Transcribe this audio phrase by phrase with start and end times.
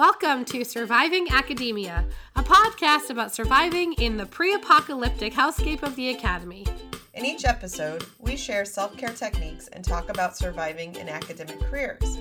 [0.00, 6.08] Welcome to Surviving Academia, a podcast about surviving in the pre apocalyptic hellscape of the
[6.08, 6.66] Academy.
[7.12, 12.16] In each episode, we share self care techniques and talk about surviving in academic careers.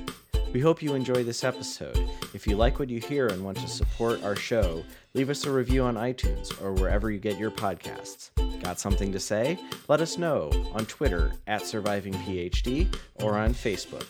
[0.51, 1.97] We hope you enjoy this episode.
[2.33, 4.83] If you like what you hear and want to support our show,
[5.13, 8.31] leave us a review on iTunes or wherever you get your podcasts.
[8.61, 9.57] Got something to say?
[9.87, 14.07] Let us know on Twitter at Surviving PhD or on Facebook.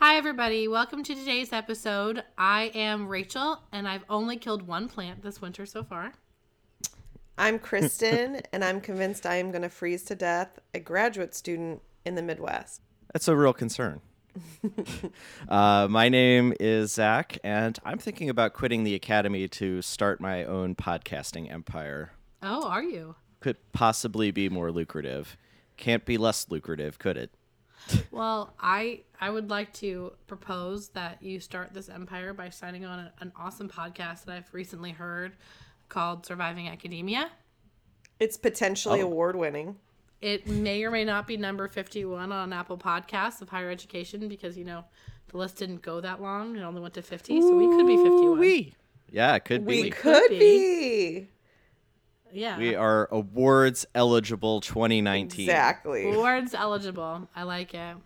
[0.00, 0.68] Hi, everybody.
[0.68, 2.22] Welcome to today's episode.
[2.38, 6.12] I am Rachel, and I've only killed one plant this winter so far.
[7.36, 11.82] I'm Kristen, and I'm convinced I am going to freeze to death a graduate student
[12.04, 12.80] in the Midwest.
[13.12, 14.00] That's a real concern.
[15.48, 20.44] uh, my name is Zach, and I'm thinking about quitting the academy to start my
[20.44, 22.12] own podcasting empire.
[22.40, 23.16] Oh, are you?
[23.40, 25.36] Could possibly be more lucrative.
[25.76, 27.32] Can't be less lucrative, could it?
[28.10, 32.98] Well, I I would like to propose that you start this empire by signing on
[32.98, 35.36] a, an awesome podcast that I've recently heard
[35.88, 37.30] called Surviving Academia.
[38.20, 39.06] It's potentially oh.
[39.06, 39.76] award winning.
[40.20, 44.58] It may or may not be number 51 on Apple Podcasts of higher education because,
[44.58, 44.84] you know,
[45.28, 46.56] the list didn't go that long.
[46.56, 48.38] It only went to 50, so we could be 51.
[48.38, 48.74] We.
[49.10, 49.82] Yeah, it could be.
[49.82, 51.28] We could be.
[52.32, 52.58] Yeah.
[52.58, 55.48] We are awards eligible 2019.
[55.48, 56.12] Exactly.
[56.12, 57.28] Awards eligible.
[57.34, 57.96] I like it.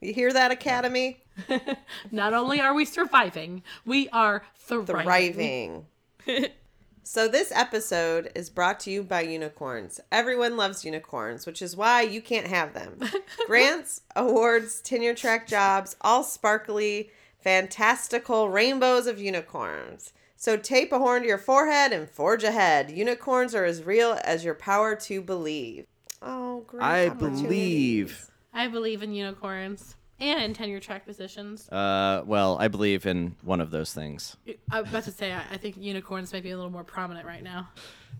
[0.00, 1.22] You hear that, Academy?
[2.12, 4.86] Not only are we surviving, we are thriving.
[5.04, 5.86] thriving.
[7.02, 10.00] so, this episode is brought to you by unicorns.
[10.12, 13.00] Everyone loves unicorns, which is why you can't have them.
[13.46, 20.12] Grants, awards, tenure track jobs, all sparkly, fantastical rainbows of unicorns.
[20.40, 22.92] So tape a horn to your forehead and forge ahead.
[22.92, 25.84] Unicorns are as real as your power to believe.
[26.22, 26.80] Oh, great.
[26.80, 28.30] I believe.
[28.54, 31.68] I believe in unicorns and in tenure track positions.
[31.70, 34.36] Uh, well, I believe in one of those things.
[34.70, 37.42] I was about to say, I think unicorns may be a little more prominent right
[37.42, 37.70] now.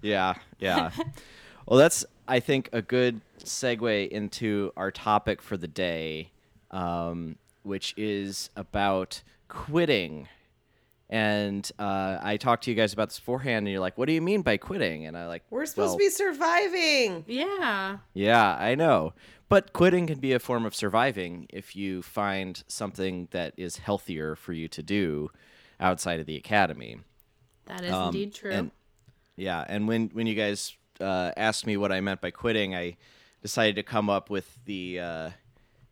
[0.03, 0.91] Yeah, yeah.
[1.67, 6.33] well, that's, I think, a good segue into our topic for the day,
[6.73, 10.27] um, which is about quitting
[11.11, 14.13] and uh, I talked to you guys about this beforehand, and you're like, "What do
[14.13, 17.99] you mean by quitting?" And I like, "We're supposed well, to be surviving." Yeah.
[18.13, 19.15] Yeah, I know.
[19.49, 24.37] But quitting can be a form of surviving if you find something that is healthier
[24.37, 25.31] for you to do
[25.81, 26.99] outside of the academy.
[27.65, 28.51] That is um, indeed true.
[28.51, 28.71] And,
[29.37, 32.99] yeah, and when when you guys uh, asked me what I meant by quitting, I
[33.41, 35.01] decided to come up with the.
[35.01, 35.31] Uh,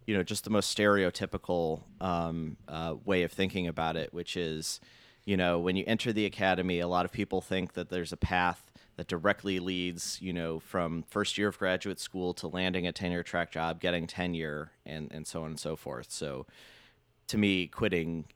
[0.07, 4.81] you know, just the most stereotypical um, uh, way of thinking about it, which is,
[5.27, 8.17] you know, when you enter the academy, a lot of people think that there's a
[8.17, 12.93] path that directly leads, you know, from first year of graduate school to landing a
[12.93, 16.11] tenure track job, getting tenure, and, and so on and so forth.
[16.11, 16.47] So
[17.27, 18.27] to me, quitting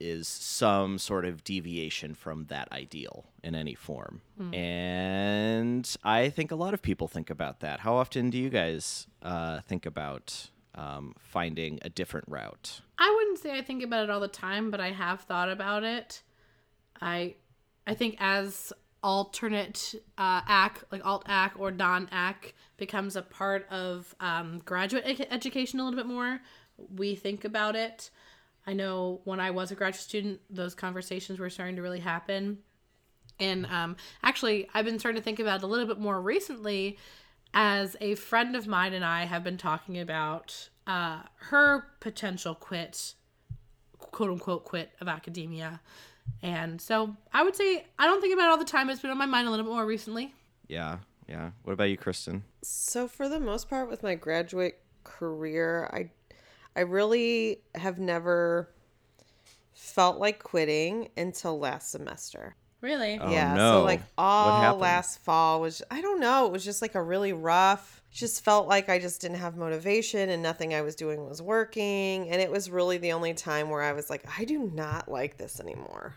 [0.00, 4.20] is some sort of deviation from that ideal in any form.
[4.40, 4.56] Mm.
[4.56, 7.80] And I think a lot of people think about that.
[7.80, 12.80] How often do you guys uh, think about um, finding a different route?
[12.96, 15.82] I wouldn't say I think about it all the time, but I have thought about
[15.82, 16.22] it.
[17.00, 17.36] I
[17.86, 18.72] I think as
[19.02, 25.28] alternate uh, like alt ac or non ac, becomes a part of um, graduate ed-
[25.30, 26.40] education a little bit more,
[26.94, 28.10] we think about it.
[28.66, 32.58] I know when I was a graduate student, those conversations were starting to really happen.
[33.40, 36.98] And um, actually, I've been starting to think about it a little bit more recently
[37.54, 43.14] as a friend of mine and I have been talking about uh, her potential quit,
[44.10, 45.80] quote unquote, quit of academia.
[46.42, 48.90] And so I would say I don't think about it all the time.
[48.90, 50.34] It's been on my mind a little bit more recently.
[50.68, 50.98] Yeah,
[51.28, 51.50] yeah.
[51.62, 52.44] What about you, Kristen?
[52.62, 56.10] So for the most part, with my graduate career, I,
[56.76, 58.68] I really have never
[59.72, 62.56] felt like quitting until last semester.
[62.80, 63.18] Really?
[63.18, 63.54] Oh, yeah.
[63.54, 63.72] No.
[63.72, 67.32] So like all last fall was I don't know, it was just like a really
[67.32, 71.42] rough just felt like I just didn't have motivation and nothing I was doing was
[71.42, 72.28] working.
[72.28, 75.36] And it was really the only time where I was like, I do not like
[75.36, 76.14] this anymore.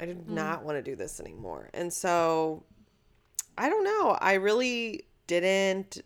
[0.00, 0.30] I did mm.
[0.30, 1.70] not want to do this anymore.
[1.74, 2.64] And so
[3.56, 4.18] I don't know.
[4.20, 6.02] I really didn't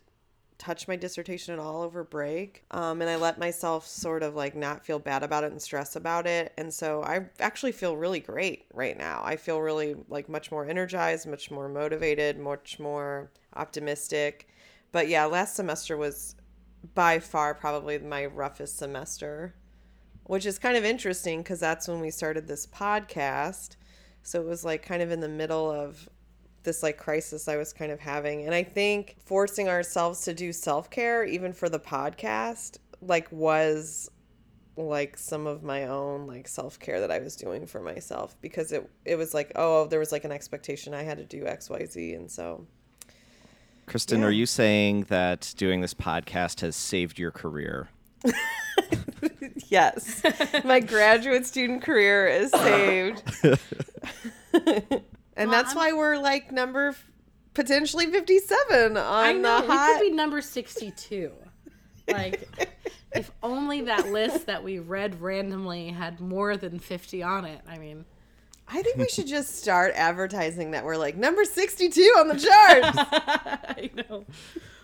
[0.57, 2.63] touch my dissertation at all over break.
[2.71, 5.95] Um, and I let myself sort of like not feel bad about it and stress
[5.95, 6.53] about it.
[6.57, 9.21] And so I actually feel really great right now.
[9.23, 14.47] I feel really like much more energized, much more motivated, much more optimistic.
[14.91, 16.35] But yeah, last semester was
[16.93, 19.55] by far probably my roughest semester,
[20.23, 23.75] which is kind of interesting because that's when we started this podcast.
[24.23, 26.07] So it was like kind of in the middle of
[26.63, 28.45] this like crisis I was kind of having.
[28.45, 34.09] And I think forcing ourselves to do self care, even for the podcast, like was
[34.77, 38.87] like some of my own like self-care that I was doing for myself because it
[39.05, 42.29] it was like oh there was like an expectation I had to do XYZ and
[42.29, 42.67] so
[43.87, 44.27] Kristen, Yeah.
[44.27, 47.89] are you saying that doing this podcast has saved your career?
[49.69, 50.21] yes
[50.63, 53.21] my graduate student career is saved
[55.35, 57.05] and that's I'm- why we're like number f-
[57.53, 61.31] potentially 57 on I know the we hot could be number sixty-two.
[62.09, 62.47] Like,
[63.13, 67.59] if only that list that we read randomly had more than fifty on it.
[67.67, 68.05] I mean,
[68.69, 72.97] I think we should just start advertising that we're like number 62 on the charts.
[72.97, 74.25] I know.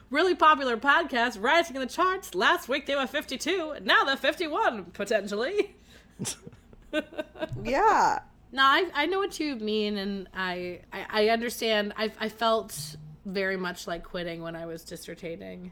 [0.09, 2.35] Really popular podcast, rising in the charts.
[2.35, 3.77] Last week they were fifty-two.
[3.81, 5.75] Now they're fifty-one potentially.
[7.63, 8.19] yeah.
[8.51, 11.93] No, I, I know what you mean, and I I, I understand.
[11.97, 12.95] I, I felt
[13.25, 15.71] very much like quitting when I was dissertating,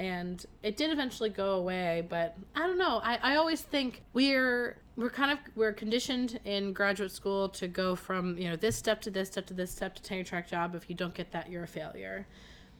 [0.00, 2.06] and it did eventually go away.
[2.08, 3.02] But I don't know.
[3.04, 7.94] I, I always think we're we're kind of we're conditioned in graduate school to go
[7.94, 10.74] from you know this step to this step to this step to tenure track job.
[10.74, 12.26] If you don't get that, you're a failure.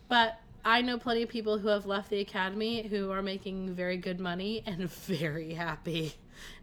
[0.08, 3.98] But I know plenty of people who have left the academy who are making very
[3.98, 6.14] good money and very happy.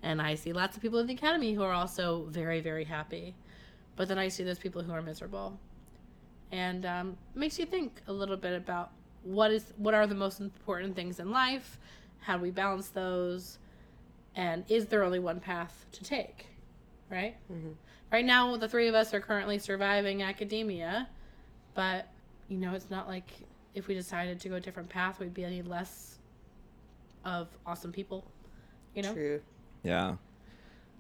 [0.02, 3.36] And I see lots of people in the academy who are also very, very happy.
[3.96, 5.60] But then I see those people who are miserable.
[6.52, 8.92] And um, makes you think a little bit about
[9.28, 11.78] what is what are the most important things in life,
[12.20, 13.60] how do we balance those,
[14.36, 16.48] and is there only one path to take,
[17.10, 17.36] right?
[18.12, 21.10] Right now, the three of us are currently surviving academia,
[21.74, 22.08] but
[22.48, 23.30] you know, it's not like
[23.76, 26.20] if we decided to go a different path, we'd be any less
[27.26, 28.26] of awesome people.
[28.96, 29.14] You know?
[29.14, 29.42] True.
[29.84, 30.16] Yeah.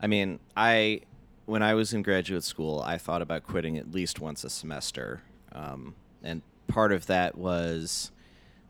[0.01, 1.01] I mean, I
[1.45, 5.21] when I was in graduate school, I thought about quitting at least once a semester,
[5.53, 8.11] um, and part of that was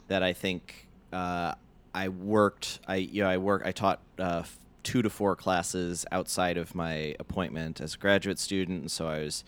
[0.08, 1.54] that I think uh,
[1.94, 2.80] I worked.
[2.88, 3.64] I you know I work.
[3.66, 4.44] I taught uh,
[4.84, 9.20] two to four classes outside of my appointment as a graduate student, and so I
[9.20, 9.44] was.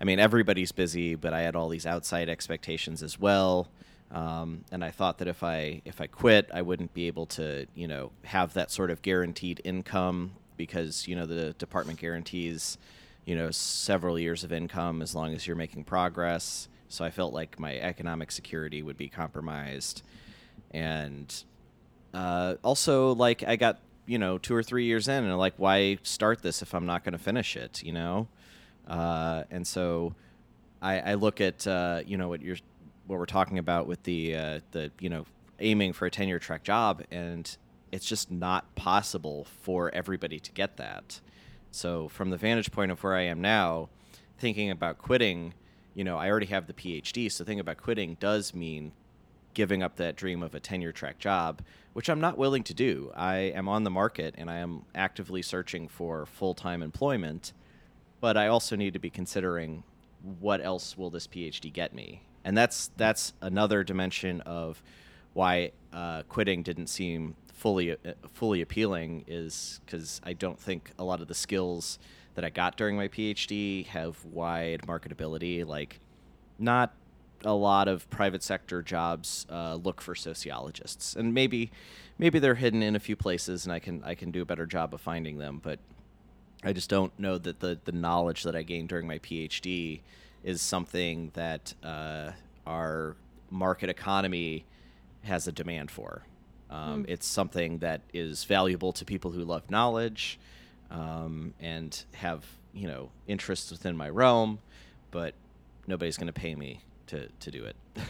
[0.00, 3.68] I mean, everybody's busy, but I had all these outside expectations as well.
[4.10, 7.66] Um, and I thought that if I if I quit, I wouldn't be able to,
[7.74, 12.78] you know, have that sort of guaranteed income because you know the department guarantees,
[13.24, 16.68] you know, several years of income as long as you're making progress.
[16.88, 20.02] So I felt like my economic security would be compromised,
[20.70, 21.34] and
[22.14, 25.98] uh, also like I got you know two or three years in, and like why
[26.02, 28.28] start this if I'm not going to finish it, you know?
[28.86, 30.14] Uh, and so
[30.80, 32.56] I, I look at uh, you know what you're
[33.06, 35.26] what we're talking about with the uh, the you know
[35.60, 37.56] aiming for a tenure track job, and
[37.92, 41.20] it's just not possible for everybody to get that.
[41.70, 43.88] So from the vantage point of where I am now,
[44.38, 45.54] thinking about quitting,
[45.98, 48.92] you know, I already have the PhD, so thinking about quitting does mean
[49.52, 51.60] giving up that dream of a tenure track job,
[51.92, 53.10] which I'm not willing to do.
[53.16, 57.52] I am on the market and I am actively searching for full time employment,
[58.20, 59.82] but I also need to be considering
[60.38, 64.80] what else will this PhD get me, and that's that's another dimension of
[65.32, 67.96] why uh, quitting didn't seem fully uh,
[68.34, 71.98] fully appealing is because I don't think a lot of the skills
[72.38, 75.66] that I got during my PhD have wide marketability.
[75.66, 75.98] Like,
[76.56, 76.94] not
[77.44, 81.72] a lot of private sector jobs uh, look for sociologists, and maybe
[82.16, 84.66] maybe they're hidden in a few places, and I can I can do a better
[84.66, 85.60] job of finding them.
[85.60, 85.80] But
[86.62, 90.02] I just don't know that the the knowledge that I gained during my PhD
[90.44, 92.30] is something that uh,
[92.68, 93.16] our
[93.50, 94.64] market economy
[95.24, 96.22] has a demand for.
[96.70, 100.38] Um, It's something that is valuable to people who love knowledge
[100.90, 104.58] um, and have you know interests within my realm,
[105.10, 105.34] but
[105.86, 107.76] nobody's going to pay me to to do it,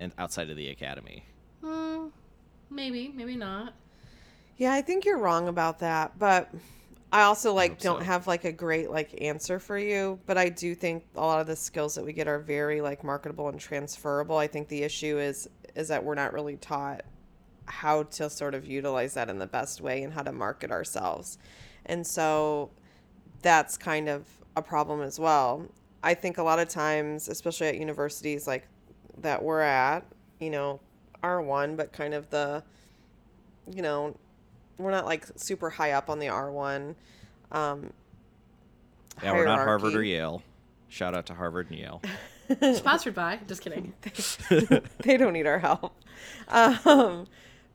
[0.00, 1.24] and outside of the academy.
[1.62, 2.06] Hmm,
[2.70, 3.74] maybe, maybe not.
[4.56, 6.50] Yeah, I think you're wrong about that, but
[7.14, 8.04] I also like hope don't so.
[8.06, 11.46] have like a great like answer for you, but I do think a lot of
[11.46, 14.36] the skills that we get are very like marketable and transferable.
[14.36, 17.02] I think the issue is is that we're not really taught
[17.66, 21.38] how to sort of utilize that in the best way and how to market ourselves.
[21.86, 22.70] And so
[23.42, 24.26] that's kind of
[24.56, 25.66] a problem as well.
[26.02, 28.66] I think a lot of times, especially at universities like
[29.18, 30.04] that we're at,
[30.40, 30.80] you know,
[31.22, 32.62] R1, but kind of the,
[33.70, 34.16] you know,
[34.78, 36.94] we're not like super high up on the R1.
[37.52, 37.92] Um,
[39.22, 40.02] Yeah, we're not Harvard or.
[40.02, 40.42] Yale.
[40.88, 42.02] Shout out to Harvard and Yale.
[42.74, 43.40] Sponsored by.
[43.48, 43.94] Just kidding.
[44.98, 45.94] they don't need our help.
[46.46, 47.26] Um,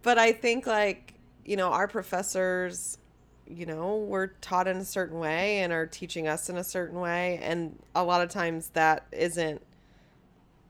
[0.03, 1.13] but I think like
[1.43, 2.97] you know our professors,
[3.49, 6.99] you know, we're taught in a certain way and are teaching us in a certain
[6.99, 9.61] way, and a lot of times that isn't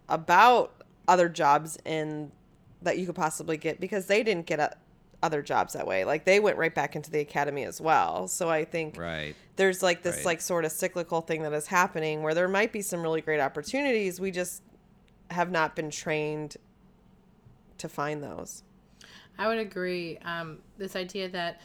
[0.07, 0.73] about
[1.07, 2.31] other jobs in
[2.81, 4.71] that you could possibly get because they didn't get a,
[5.21, 6.05] other jobs that way.
[6.05, 8.27] Like they went right back into the academy as well.
[8.27, 9.35] So I think Right.
[9.57, 10.25] there's like this Right.
[10.25, 13.41] like sort of cyclical thing that is happening where there might be some really great
[13.41, 14.19] opportunities.
[14.21, 14.63] We just
[15.31, 16.55] have not been trained
[17.77, 18.63] to find those.
[19.37, 20.17] I would agree.
[20.19, 21.61] Um, this idea that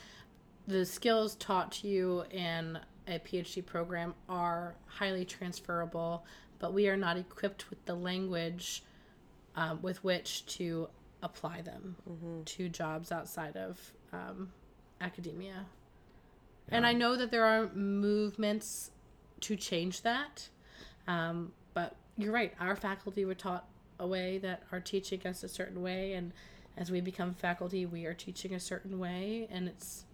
[0.66, 6.25] the skills taught to you in a PhD program are highly transferable,
[6.59, 8.83] but we are not equipped with the language
[9.56, 10.88] um, with which to
[11.23, 11.97] apply them
[12.44, 14.50] to jobs outside of um,
[15.00, 15.66] academia.
[16.71, 18.90] And I know that there are movements
[19.40, 20.49] to change that,
[21.06, 22.54] um, but you're right.
[22.59, 23.66] Our faculty were taught
[24.00, 26.33] a way that are teaching us a certain way, and
[26.76, 30.06] as we become faculty, we are teaching a certain way, and it's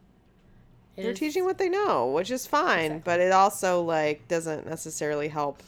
[1.00, 4.66] it They're is- teaching what they know, which is fine, but it also like doesn't
[4.66, 5.62] necessarily help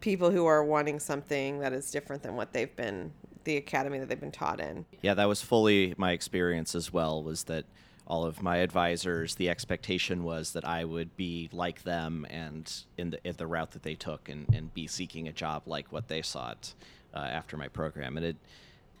[0.00, 3.12] people who are wanting something that is different than what they've been
[3.44, 4.86] the academy that they've been taught in.
[5.02, 7.22] Yeah, that was fully my experience as well.
[7.22, 7.64] Was that
[8.06, 9.34] all of my advisors?
[9.34, 13.72] The expectation was that I would be like them and in the in the route
[13.72, 16.72] that they took, and, and be seeking a job like what they sought
[17.14, 18.16] uh, after my program.
[18.16, 18.36] And it,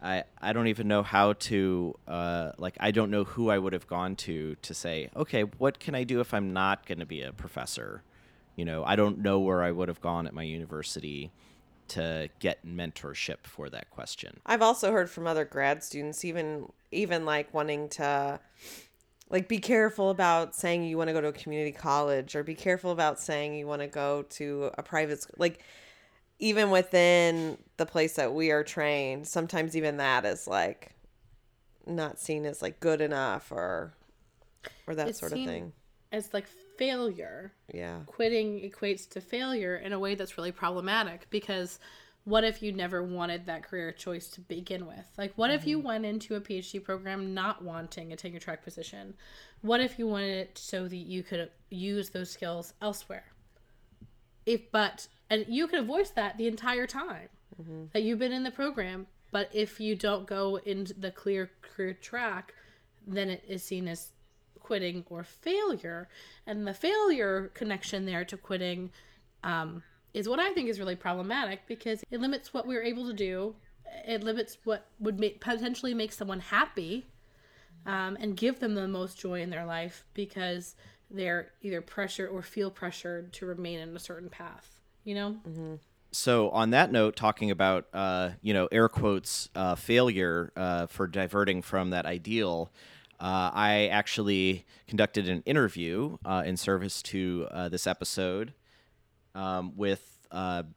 [0.04, 3.72] I I don't even know how to uh, like I don't know who I would
[3.72, 7.06] have gone to to say, okay, what can I do if I'm not going to
[7.06, 8.02] be a professor?
[8.54, 11.32] You know, I don't know where I would have gone at my university
[11.88, 14.40] to get mentorship for that question.
[14.46, 18.40] I've also heard from other grad students even even like wanting to
[19.30, 22.54] like be careful about saying you want to go to a community college or be
[22.54, 25.60] careful about saying you want to go to a private school like
[26.44, 30.92] even within the place that we are trained sometimes even that is like
[31.86, 33.94] not seen as like good enough or
[34.86, 35.72] or that It's sort of seen thing
[36.12, 36.46] as like
[36.78, 37.52] failure.
[37.72, 41.78] yeah Quitting equates to failure in a way that's really problematic because
[42.24, 45.04] what if you never wanted that career choice to begin with?
[45.18, 45.86] Like, what if you mm-hmm.
[45.86, 49.12] went into a PhD program not wanting a tenure track position?
[49.60, 53.24] What if you wanted it so that you could use those skills elsewhere?
[54.46, 57.28] If, but, and you could have voiced that the entire time
[57.92, 59.06] that you've been in the program.
[59.32, 62.54] But if you don't go in the clear career track,
[63.04, 64.12] then it is seen as
[64.60, 66.08] quitting or failure.
[66.46, 68.90] And the failure connection there to quitting
[69.42, 73.12] um, is what I think is really problematic because it limits what we're able to
[73.12, 73.56] do.
[74.06, 77.06] It limits what would make, potentially make someone happy
[77.86, 80.76] um, and give them the most joy in their life because
[81.10, 84.73] they're either pressured or feel pressured to remain in a certain path.
[85.04, 85.36] You know?
[85.48, 85.74] Mm-hmm.
[86.12, 91.06] so on that note, talking about uh, you know air quotes uh, failure uh, for
[91.06, 92.70] diverting from that ideal,
[93.20, 98.54] uh, I actually conducted an interview uh, in service to uh, this episode
[99.34, 100.10] um, with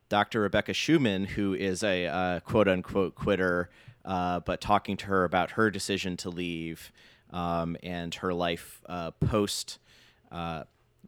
[0.09, 0.41] Dr.
[0.41, 3.69] Rebecca Schuman, who is a quote unquote quitter,
[4.03, 6.91] but talking to her about her decision to leave
[7.31, 8.81] um, and her life
[9.19, 9.79] post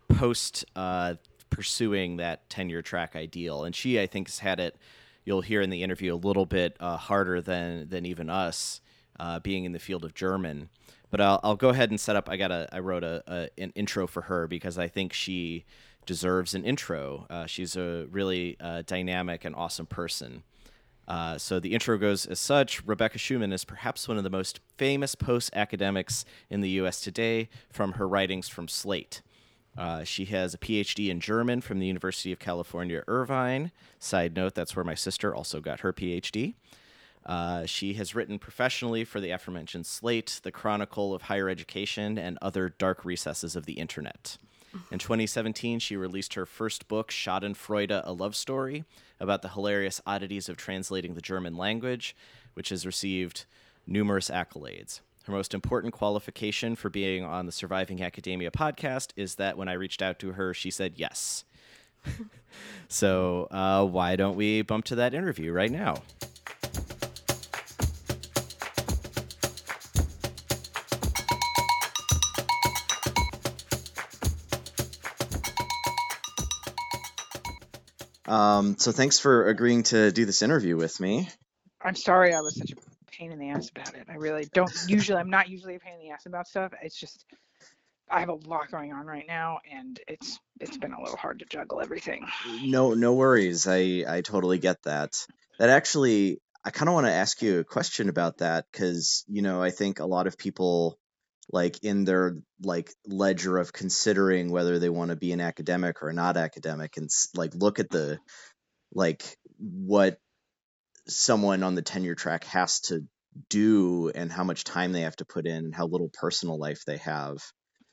[0.09, 1.15] post uh,
[1.49, 3.63] pursuing that tenure track ideal.
[3.63, 4.77] And she, I think, has had it.
[5.25, 8.81] You'll hear in the interview a little bit uh, harder than than even us,
[9.19, 10.69] uh, being in the field of German.
[11.11, 12.29] But I'll, I'll go ahead and set up.
[12.29, 15.65] I got a I wrote a, a an intro for her because I think she
[16.05, 17.27] deserves an intro.
[17.29, 20.43] Uh, she's a really uh, dynamic and awesome person.
[21.07, 24.59] Uh, so the intro goes as such Rebecca Schuman is perhaps one of the most
[24.77, 27.01] famous post academics in the U.S.
[27.01, 29.21] today from her writings from Slate.
[29.79, 33.71] Uh, she has a PhD in German from the University of California, Irvine.
[33.97, 36.55] Side note, that's where my sister also got her PhD.
[37.25, 42.37] Uh, she has written professionally for the aforementioned Slate, the Chronicle of Higher Education, and
[42.41, 44.37] other dark recesses of the internet.
[44.91, 48.83] In 2017, she released her first book, Schadenfreude, A Love Story,
[49.17, 52.15] about the hilarious oddities of translating the German language,
[52.53, 53.45] which has received
[53.87, 54.99] numerous accolades.
[55.29, 59.73] Her most important qualification for being on the Surviving Academia podcast is that when I
[59.73, 61.43] reached out to her, she said yes.
[62.87, 65.97] so, uh, why don't we bump to that interview right now?
[78.25, 81.29] Um, so thanks for agreeing to do this interview with me.
[81.83, 82.88] I'm sorry I was such a
[83.19, 84.07] pain in the ass about it.
[84.09, 86.71] I really don't usually I'm not usually a pain in the ass about stuff.
[86.81, 87.25] It's just
[88.09, 91.39] I have a lot going on right now and it's it's been a little hard
[91.39, 92.25] to juggle everything.
[92.63, 93.67] No, no worries.
[93.67, 95.13] I I totally get that.
[95.59, 99.41] That actually, I kind of want to ask you a question about that because you
[99.41, 100.97] know I think a lot of people
[101.51, 106.13] like in their like ledger of considering whether they want to be an academic or
[106.13, 108.19] not academic and like look at the
[108.93, 110.19] like what
[111.09, 113.07] someone on the tenure track has to
[113.49, 116.83] do and how much time they have to put in and how little personal life
[116.85, 117.39] they have.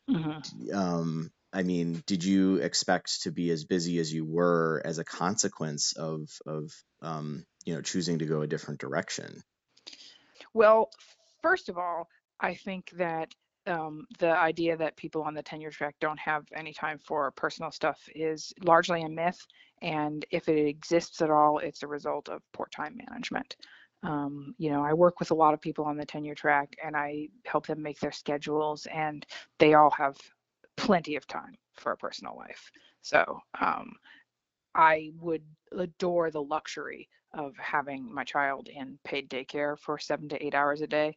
[0.09, 0.43] Mhm.
[0.73, 5.05] Um, I mean, did you expect to be as busy as you were as a
[5.05, 6.71] consequence of of
[7.01, 9.43] um, you know choosing to go a different direction?
[10.53, 10.91] Well,
[11.43, 12.09] first of all,
[12.41, 13.35] I think that
[13.67, 17.71] um, the idea that people on the tenure track don't have any time for personal
[17.73, 19.39] stuff is largely a myth.
[19.83, 23.57] And if it exists at all, it's a result of poor time management.
[24.03, 26.97] Um, you know, I work with a lot of people on the tenure track and
[26.97, 29.27] I help them make their schedules, and
[29.59, 30.17] they all have
[30.77, 32.71] plenty of time for a personal life.
[33.03, 33.93] So um,
[34.75, 35.43] I would
[35.73, 40.81] adore the luxury of having my child in paid daycare for seven to eight hours
[40.81, 41.15] a day,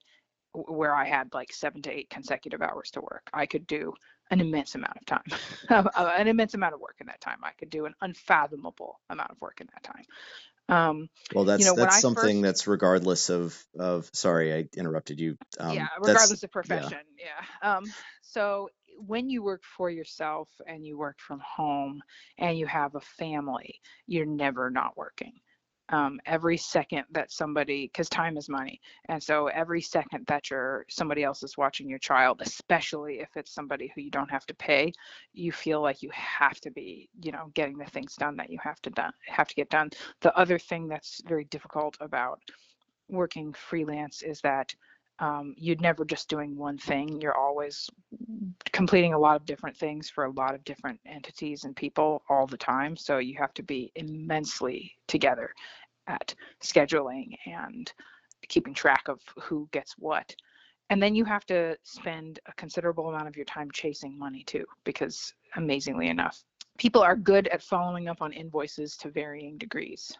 [0.53, 3.29] where I had like seven to eight consecutive hours to work.
[3.33, 3.93] I could do
[4.31, 7.39] an immense amount of time, an immense amount of work in that time.
[7.43, 10.03] I could do an unfathomable amount of work in that time.
[10.69, 14.09] Um, Well, that's know, that's something first- that's regardless of of.
[14.13, 15.37] Sorry, I interrupted you.
[15.59, 16.61] Um, yeah, that's- regardless of yeah.
[16.61, 16.99] profession.
[17.17, 17.77] Yeah.
[17.77, 17.85] Um,
[18.21, 22.01] so when you work for yourself and you work from home
[22.37, 25.33] and you have a family, you're never not working.
[25.91, 30.85] Um, every second that somebody, because time is money, and so every second that you're
[30.87, 34.53] somebody else is watching your child, especially if it's somebody who you don't have to
[34.53, 34.93] pay,
[35.33, 38.59] you feel like you have to be, you know, getting the things done that you
[38.63, 39.89] have to done have to get done.
[40.21, 42.39] The other thing that's very difficult about
[43.07, 44.73] working freelance is that
[45.19, 47.19] um, you're never just doing one thing.
[47.19, 47.89] You're always
[48.71, 52.47] completing a lot of different things for a lot of different entities and people all
[52.47, 52.95] the time.
[52.95, 55.53] So you have to be immensely together
[56.09, 57.93] at scheduling and
[58.49, 60.35] keeping track of who gets what.
[60.89, 64.65] And then you have to spend a considerable amount of your time chasing money too,
[64.83, 66.43] because amazingly enough,
[66.77, 70.11] people are good at following up on invoices to varying degrees.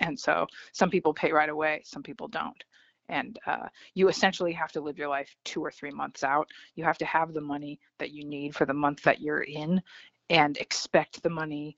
[0.00, 2.64] And so some people pay right away, some people don't.
[3.10, 6.48] And uh, you essentially have to live your life two or three months out.
[6.74, 9.82] You have to have the money that you need for the month that you're in
[10.30, 11.76] and expect the money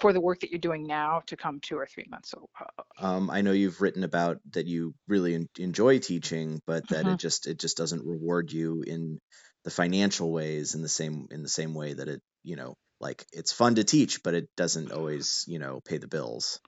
[0.00, 2.30] for the work that you're doing now to come two or three months.
[2.30, 6.86] So, uh, Um, I know you've written about that you really en- enjoy teaching, but
[6.88, 9.18] that it just it just doesn't reward you in
[9.64, 13.24] the financial ways in the same in the same way that it you know like
[13.32, 16.60] it's fun to teach, but it doesn't always you know pay the bills.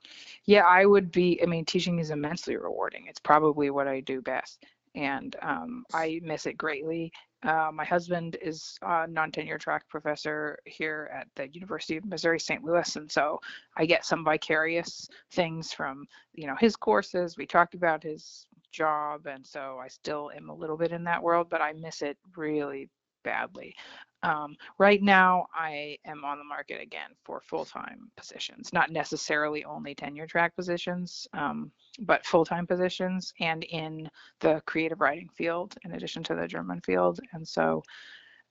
[0.44, 3.06] yeah, I would be, I mean, teaching is immensely rewarding.
[3.06, 4.62] It's probably what I do best.
[4.94, 7.12] And um, I miss it greatly.
[7.42, 12.62] Uh, my husband is a non-tenure track professor here at the University of Missouri St.
[12.62, 13.40] Louis, and so
[13.76, 17.36] I get some vicarious things from you know his courses.
[17.36, 21.22] We talked about his job, and so I still am a little bit in that
[21.22, 22.88] world, but I miss it really
[23.24, 23.74] badly.
[24.22, 29.94] Um, right now, I am on the market again for full-time positions, not necessarily only
[29.94, 34.08] tenure track positions, um, but full-time positions, and in
[34.40, 37.18] the creative writing field in addition to the German field.
[37.32, 37.82] And so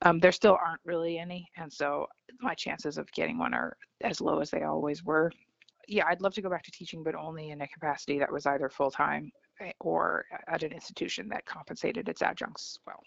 [0.02, 1.50] um, there still aren't really any.
[1.56, 2.08] And so
[2.42, 5.32] my chances of getting one are as low as they always were.
[5.88, 8.46] Yeah, I'd love to go back to teaching, but only in a capacity that was
[8.46, 9.32] either full-time
[9.62, 13.02] eh, or at an institution that compensated its adjuncts well.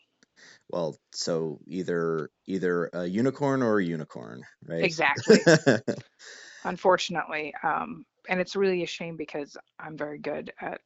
[0.68, 4.84] Well, so either either a unicorn or a unicorn, right?
[4.84, 5.40] Exactly.
[6.64, 10.80] Unfortunately, um, and it's really a shame because I'm very good at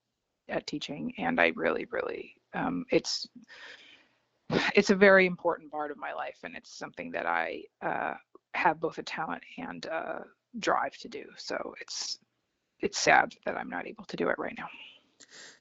[0.48, 3.28] at teaching, and I really, really, um, it's
[4.74, 8.14] it's a very important part of my life, and it's something that I uh,
[8.54, 10.20] have both a talent and uh,
[10.58, 11.24] drive to do.
[11.36, 12.18] So it's
[12.80, 14.68] it's sad that I'm not able to do it right now.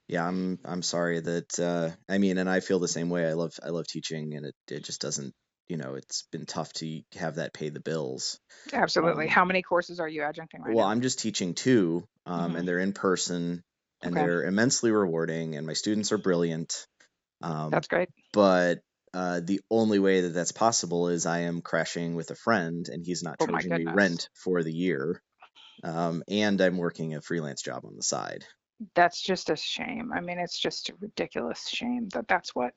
[0.07, 3.27] Yeah, I'm I'm sorry that uh, I mean, and I feel the same way.
[3.27, 5.33] I love I love teaching, and it it just doesn't
[5.67, 8.39] you know it's been tough to have that pay the bills.
[8.73, 9.27] Absolutely.
[9.27, 10.91] Um, How many courses are you adjuncting right Well, now?
[10.91, 12.59] I'm just teaching two, um, Mhm.
[12.59, 13.63] and they're in person,
[14.01, 14.21] and Okay.
[14.21, 16.85] they're immensely rewarding, and my students are brilliant.
[17.41, 18.09] Um, That's great.
[18.33, 18.81] but
[19.13, 23.05] uh, the only way that that's possible is I am crashing with a friend, and
[23.05, 25.21] he's not Oh charging me rent for the year,
[25.83, 28.45] um, and I'm working a freelance job on the side.
[28.95, 30.11] That's just a shame.
[30.13, 32.73] I mean, it's just a ridiculous shame that that's what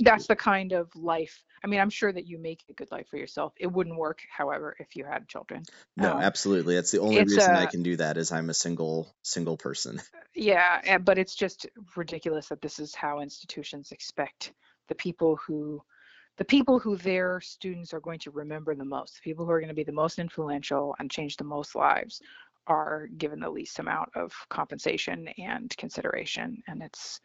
[0.00, 1.42] that's the kind of life.
[1.62, 3.52] I mean, I'm sure that you make a good life for yourself.
[3.58, 5.64] It wouldn't work, however, if you had children.
[5.96, 6.76] No, Um, absolutely.
[6.76, 10.00] That's the only reason I uh, can do that is I'm a single single person.
[10.34, 14.52] Yeah, but it's just ridiculous that this is how institutions expect
[14.88, 15.82] the people who
[16.36, 19.58] the people who their students are going to remember the most, the people who are
[19.58, 22.22] going to be the most influential and change the most lives
[22.68, 27.20] are given the least amount of compensation and consideration and it's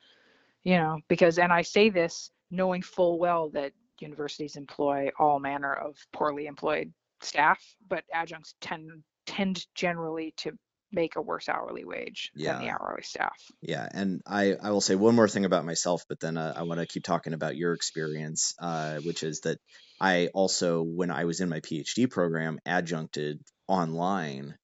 [0.63, 5.73] you know because and I say this knowing full well that universities employ all manner
[5.73, 10.57] of poorly employed staff but adjuncts tend tend generally to
[10.93, 13.35] make a worse hourly wage than the hourly staff.
[13.61, 16.63] Yeah, and I, I will say one more thing about myself, but then uh, I
[16.63, 19.57] want to keep talking about your experience, uh, which is that
[19.99, 24.55] I also, when I was in my PhD program, adjuncted online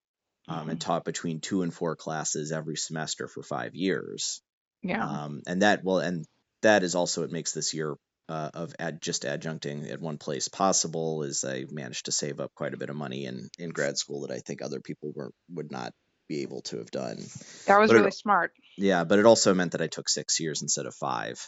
[0.50, 4.42] um, and taught between two and four classes every semester for five years.
[4.82, 5.06] Yeah.
[5.06, 6.26] Um, and that, well, and
[6.62, 7.96] that is also what makes this year
[8.28, 11.24] uh, of ad, just adjuncting at one place possible.
[11.24, 14.22] Is I managed to save up quite a bit of money in in grad school
[14.22, 15.94] that I think other people were would not
[16.28, 17.18] be able to have done.
[17.66, 18.52] that was but it- really smart.
[18.78, 21.44] Yeah, but it also meant that I took six years instead of five.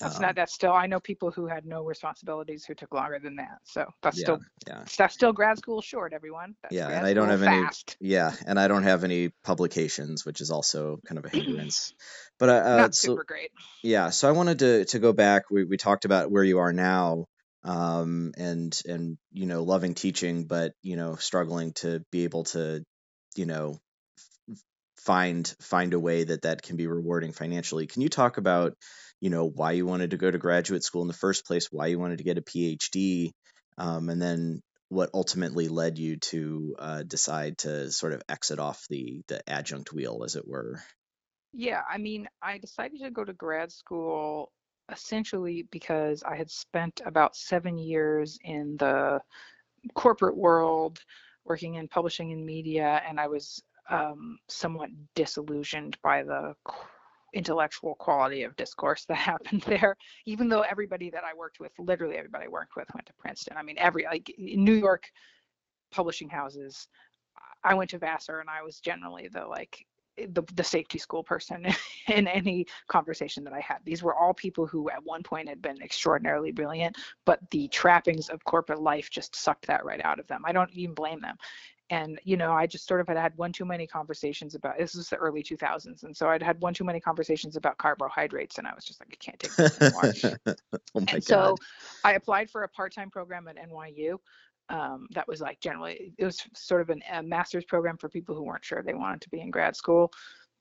[0.00, 3.18] That's Um, not that's still I know people who had no responsibilities who took longer
[3.18, 3.58] than that.
[3.64, 6.54] So that's yeah, still yeah, that's still grad school short, everyone.
[6.62, 7.66] That's Yeah, and I don't have any-
[8.00, 11.92] yeah, and I don't have any publications, which is also kind of a hindrance.
[12.38, 13.50] But uh, uh, Not so super great.
[13.82, 15.50] yeah, so I wanted to to go back.
[15.50, 17.26] We we talked about where you are now,
[17.64, 22.82] um, and and you know loving teaching, but you know struggling to be able to,
[23.36, 23.78] you know,
[25.04, 27.86] find find a way that that can be rewarding financially.
[27.86, 28.74] Can you talk about,
[29.20, 31.86] you know, why you wanted to go to graduate school in the first place, why
[31.86, 33.30] you wanted to get a PhD,
[33.78, 38.84] um, and then what ultimately led you to uh, decide to sort of exit off
[38.90, 40.80] the the adjunct wheel, as it were.
[41.52, 44.52] Yeah, I mean, I decided to go to grad school
[44.92, 49.20] essentially because I had spent about seven years in the
[49.94, 50.98] corporate world
[51.44, 56.54] working in publishing and media, and I was um, somewhat disillusioned by the
[57.34, 59.96] intellectual quality of discourse that happened there.
[60.26, 63.56] Even though everybody that I worked with, literally everybody I worked with, went to Princeton.
[63.56, 65.04] I mean, every like New York
[65.90, 66.88] publishing houses.
[67.62, 69.84] I went to Vassar, and I was generally the like
[70.16, 71.66] the, the safety school person
[72.08, 73.78] in any conversation that I had.
[73.84, 78.28] These were all people who at one point had been extraordinarily brilliant, but the trappings
[78.28, 80.42] of corporate life just sucked that right out of them.
[80.44, 81.36] I don't even blame them.
[81.90, 84.94] And you know, I just sort of had had one too many conversations about this
[84.94, 88.66] was the early 2000s, and so I'd had one too many conversations about carbohydrates, and
[88.66, 90.56] I was just like, I can't take this anymore.
[90.94, 91.56] oh my and so.
[92.04, 94.18] I applied for a part-time program at NYU.
[94.68, 98.36] Um, that was like generally it was sort of an, a master's program for people
[98.36, 100.12] who weren't sure they wanted to be in grad school,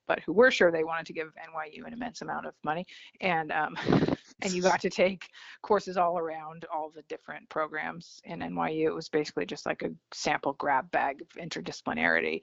[0.08, 2.88] but who were sure they wanted to give NYU an immense amount of money.
[3.22, 3.78] And um,
[4.42, 5.30] and you got to take
[5.62, 8.86] courses all around all the different programs in NYU.
[8.86, 12.42] It was basically just like a sample grab bag of interdisciplinarity.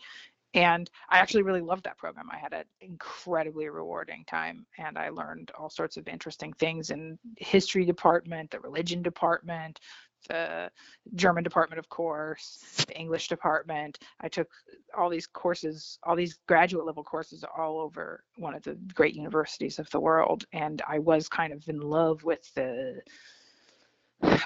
[0.54, 2.30] And I actually really loved that program.
[2.32, 7.18] I had an incredibly rewarding time and I learned all sorts of interesting things in
[7.36, 9.80] history department, the religion department,
[10.28, 10.70] the
[11.14, 13.98] German department, of course, the English department.
[14.20, 14.48] I took
[14.96, 19.78] all these courses, all these graduate level courses all over one of the great universities
[19.78, 20.44] of the world.
[20.52, 23.00] And I was kind of in love with the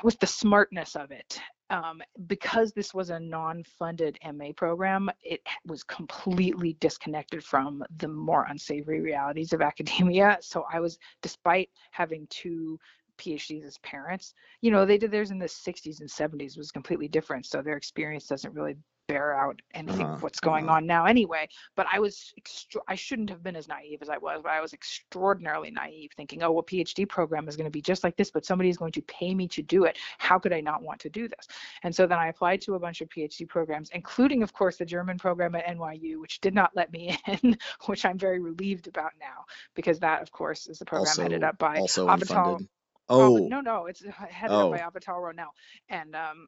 [0.03, 1.41] with the smartness of it.
[1.71, 8.45] Um, because this was a non-funded MA program, it was completely disconnected from the more
[8.49, 10.37] unsavory realities of academia.
[10.41, 12.77] So I was, despite having two
[13.21, 17.09] PhDs as parents, you know, they did theirs in the 60s and 70s was completely
[17.09, 17.47] different.
[17.47, 18.77] So their experience doesn't really
[19.09, 20.77] bear out anything Uh-huh, what's going uh-huh.
[20.77, 21.49] on now anyway.
[21.75, 24.61] But I was, extra- I shouldn't have been as naive as I was, but I
[24.61, 28.31] was extraordinarily naive thinking, oh, well, PhD program is going to be just like this,
[28.31, 29.99] but somebody is going to pay me to do it.
[30.19, 31.49] How could I not want to do this?
[31.83, 34.85] And so then I applied to a bunch of PhD programs, including, of course, the
[34.87, 39.11] German program at NYU, which did not let me in, which I'm very relieved about
[39.19, 42.59] now, because that, of course, is the program headed Also- up by also Avital.
[42.61, 42.69] unfunded.
[43.11, 44.73] Oh, Oh, no, no, it's headed Oh.
[44.73, 45.51] up by Avital Ronell.
[45.89, 46.47] And um,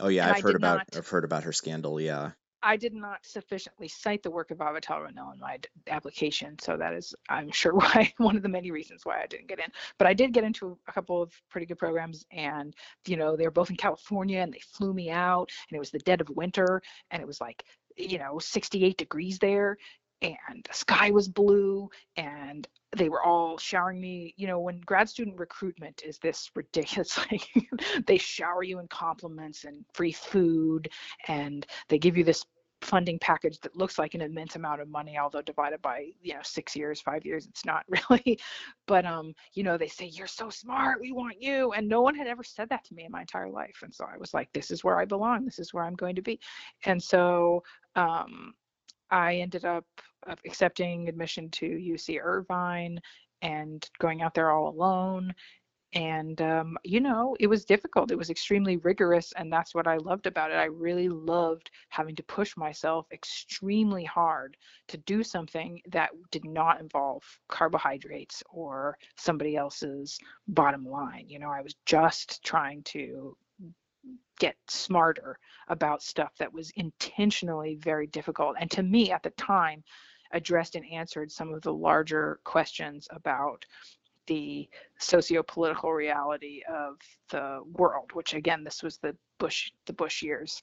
[0.00, 2.00] oh yeah, I've I heard about not- I've heard about her scandal.
[2.00, 2.30] Yeah.
[2.62, 6.76] I did not sufficiently cite the work of Avital Ronell in my d- application, so
[6.76, 9.66] that is, I'm sure, why one of the many reasons why I didn't get in.
[9.98, 12.74] But I did get into a couple of pretty good programs, and
[13.06, 15.90] you know, they were both in California, and they flew me out, and it was
[15.90, 17.62] the dead of winter, and it was like,
[17.96, 19.76] you know, 68 degrees there,
[20.22, 25.08] and the sky was blue, and they were all showering me you know when grad
[25.08, 27.48] student recruitment is this ridiculous like
[28.06, 30.88] they shower you in compliments and free food
[31.28, 32.44] and they give you this
[32.82, 36.40] funding package that looks like an immense amount of money although divided by you know
[36.42, 38.38] six years five years it's not really.
[38.86, 42.14] But um you know they say you're so smart we want you and no one
[42.14, 44.52] had ever said that to me in my entire life and so i was like
[44.52, 46.38] this is where i belong this is where i'm going to be
[46.84, 47.62] and so
[47.96, 48.54] um
[49.10, 49.84] i ended up
[50.26, 53.00] uh, accepting admission to uc irvine
[53.42, 55.32] and going out there all alone.
[55.92, 58.10] And um, you know it was difficult.
[58.10, 60.54] It was extremely rigorous and that's what i loved about it.
[60.56, 64.56] I really loved having to push myself extremely hard
[64.88, 71.26] to do something that did not involve carbohydrates or somebody else's bottom line.
[71.28, 73.36] You know i was just trying to
[74.38, 78.56] get smarter about stuff that was intentionally very difficult.
[78.60, 79.82] And to me at the time,
[80.32, 83.64] addressed and answered some of the larger questions about
[84.26, 84.68] the
[84.98, 86.96] socio-political reality of
[87.30, 90.62] the world, which again, this was the Bush the Bush years.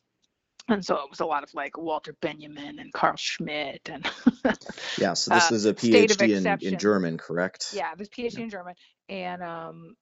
[0.69, 4.09] And so it was a lot of like Walter Benjamin and Carl Schmitt and
[4.97, 5.13] yeah.
[5.13, 6.79] So this was a state of PhD in, in.
[6.79, 7.71] German, correct?
[7.73, 8.75] yeah, this PhD in German.
[9.09, 9.95] And um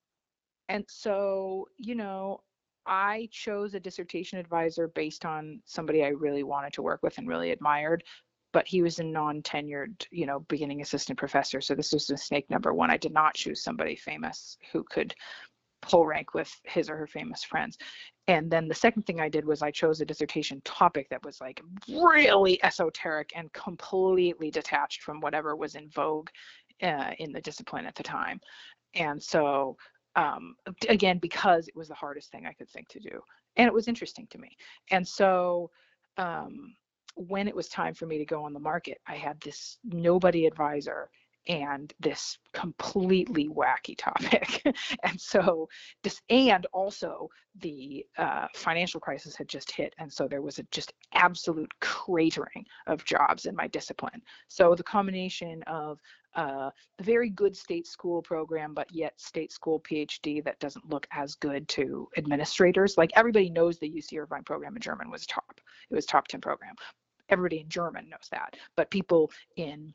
[0.70, 2.42] and so, you know,
[2.86, 7.28] I chose a dissertation advisor based on somebody I really wanted to work with and
[7.28, 8.04] really admired,
[8.54, 11.62] but he was a non-tenured, you know, beginning assistant professor.
[11.62, 12.90] So this was mistake number one.
[12.90, 15.14] I did not choose somebody famous who could
[15.82, 17.78] pull rank with his or her famous friends.
[18.28, 21.42] And then the second thing I did was I chose a dissertation topic that was
[21.42, 26.30] like really esoteric and completely detached from whatever was in vogue
[26.84, 28.40] uh, in the discipline at the time.
[28.94, 29.78] And so
[30.16, 30.56] um,
[30.90, 33.22] again, because it was the hardest thing I could think to do.
[33.56, 34.56] And it was interesting to me.
[34.90, 35.70] And so
[36.18, 36.76] um,
[37.16, 40.46] when it was time for me to go on the market, I had this nobody
[40.46, 41.10] advisor
[41.48, 44.62] and this completely wacky topic.
[45.04, 45.68] and so
[46.04, 49.94] this, and also the uh, financial crisis had just hit.
[49.98, 54.22] And so there was a just absolute cratering of jobs in my discipline.
[54.48, 56.00] So the combination of
[56.36, 61.08] uh, a very good state school program, but yet state school PhD that doesn't look
[61.12, 62.98] as good to administrators.
[62.98, 65.60] Like everybody knows the UC Irvine program in German was top.
[65.90, 66.76] It was top 10 program.
[67.30, 69.94] Everybody in German knows that, but people in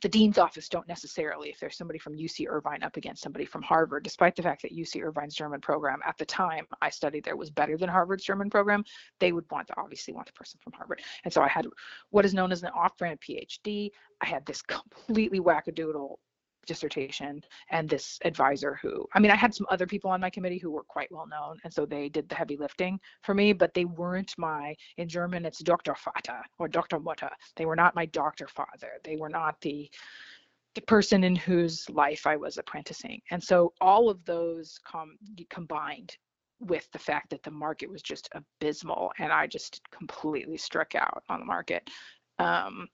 [0.00, 3.62] the dean's office don't necessarily if there's somebody from UC Irvine up against somebody from
[3.62, 7.36] Harvard, despite the fact that UC Irvine's German program at the time I studied there
[7.36, 8.84] was better than Harvard's German program,
[9.18, 11.02] they would want to obviously want the person from Harvard.
[11.24, 11.66] And so I had
[12.10, 13.90] what is known as an off-brand PhD.
[14.20, 16.16] I had this completely wackadoodle
[16.68, 20.58] dissertation and this advisor who i mean i had some other people on my committee
[20.58, 23.74] who were quite well known and so they did the heavy lifting for me but
[23.74, 27.30] they weren't my in german it's dr vater or Doktormutter.
[27.56, 28.92] They were not my doctor father.
[29.04, 29.90] They were not the
[30.74, 33.20] the person in whose life i was apprenticing.
[33.30, 35.18] And so all of those com-
[35.50, 36.16] combined
[36.60, 41.22] with the fact that the market was just abysmal and i just completely struck out
[41.28, 41.88] on the market
[42.40, 42.88] um,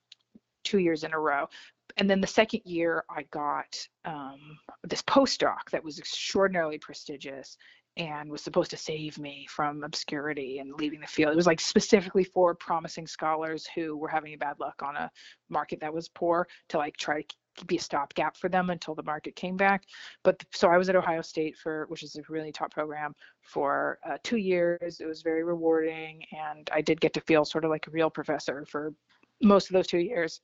[0.64, 1.48] two years in a row
[1.96, 7.56] and then the second year i got um, this postdoc that was extraordinarily prestigious
[7.96, 11.32] and was supposed to save me from obscurity and leaving the field.
[11.32, 15.10] It was like specifically for promising scholars who were having bad luck on a
[15.48, 17.22] market that was poor to like try
[17.56, 19.84] to be a stopgap for them until the market came back.
[20.24, 24.00] But so i was at ohio state for which is a really top program for
[24.08, 24.98] uh, two years.
[24.98, 28.10] It was very rewarding and i did get to feel sort of like a real
[28.10, 28.92] professor for
[29.40, 30.40] most of those two years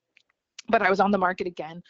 [0.70, 1.82] but I was on the market again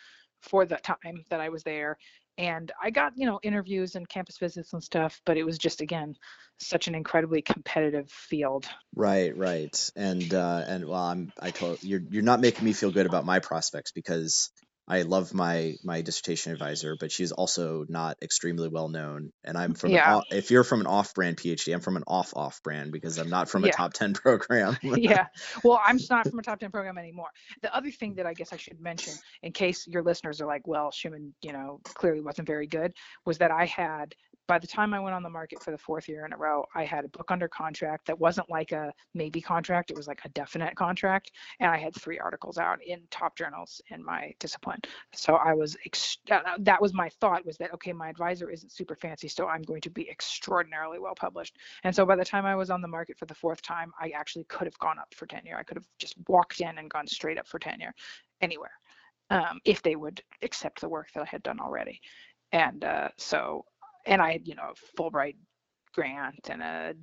[0.43, 1.99] for the time that I was there.
[2.39, 5.83] And I got, you know, interviews and campus visits and stuff, but it was just
[5.83, 6.15] again
[6.59, 8.67] such an incredibly competitive field.
[8.95, 9.91] Right, right.
[9.97, 13.27] And uh and well I'm I told you're you're not making me feel good about
[13.27, 14.51] my prospects because
[14.91, 19.33] I love my my dissertation advisor, but she's also not extremely well known.
[19.45, 20.09] And I'm from Yeah.
[20.09, 23.31] an, off- if you're from an off-brand PhD, I'm from an off-off brand because I'm
[23.31, 23.73] not from a Yeah.
[23.73, 24.77] top 10 program.
[24.83, 25.27] yeah.
[25.63, 27.29] Well, I'm not from a top 10 program anymore.
[27.63, 30.67] The other thing that I guess I should mention, in case your listeners are like,
[30.67, 32.93] well, Schuman, you know, clearly wasn't very good,
[33.25, 34.15] was that I had,
[34.47, 36.65] by the time I went on the market for the fourth year in a row,
[36.75, 40.21] I had a book under contract that wasn't like a maybe contract, it was like
[40.25, 41.33] a definite contract.
[41.61, 44.81] And I had three articles out in top journals in my discipline.
[45.15, 48.73] So I was, ex- that that was my thought was that, okay, my advisor isn't
[48.73, 51.57] super fancy, so I'm going to be extraordinarily well published.
[51.85, 54.11] And so by the time I was on the market for the fourth time, I
[54.11, 55.57] actually could have gone up for tenure.
[55.57, 57.95] I could have just walked in and gone straight up for tenure
[58.41, 58.73] anywhere
[59.31, 62.01] um, if they would accept the work that I had done already.
[62.53, 63.65] And uh, so,
[64.07, 65.37] and I had, you know, a Fulbright
[65.95, 66.95] grant and a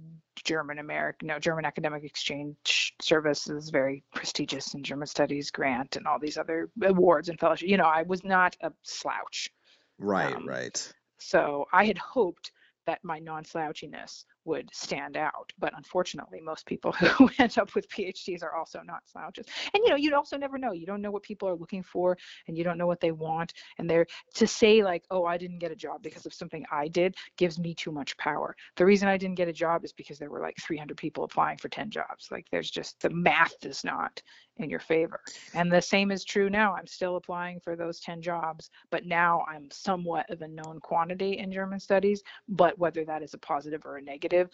[0.44, 6.08] German American, no, German Academic Exchange Service is very prestigious in German Studies grant and
[6.08, 7.68] all these other awards and fellowship.
[7.68, 9.50] You know, I was not a slouch.
[9.98, 10.94] right, Um, right.
[11.20, 12.52] So I had hoped
[12.86, 18.42] that my non-slouchiness would stand out, but unfortunately, most people who end up with PhDs
[18.42, 19.46] are also not slouches.
[19.74, 20.72] And you know, you'd also never know.
[20.72, 23.54] You don't know what people are looking for, and you don't know what they want.
[23.78, 26.88] And they're to say like, "Oh, I didn't get a job because of something I
[26.88, 28.56] did," gives me too much power.
[28.78, 31.58] The reason I didn't get a job is because there were like 300 people applying
[31.58, 32.30] for 10 jobs.
[32.32, 34.22] Like, there's just the math is not
[34.60, 35.20] in your favor.
[35.54, 36.76] And the same is true now.
[36.76, 41.38] I'm still applying for those 10 jobs, but now I'm somewhat of a known quantity
[41.38, 42.24] in German studies.
[42.48, 44.50] But whether that is a positive or a negative,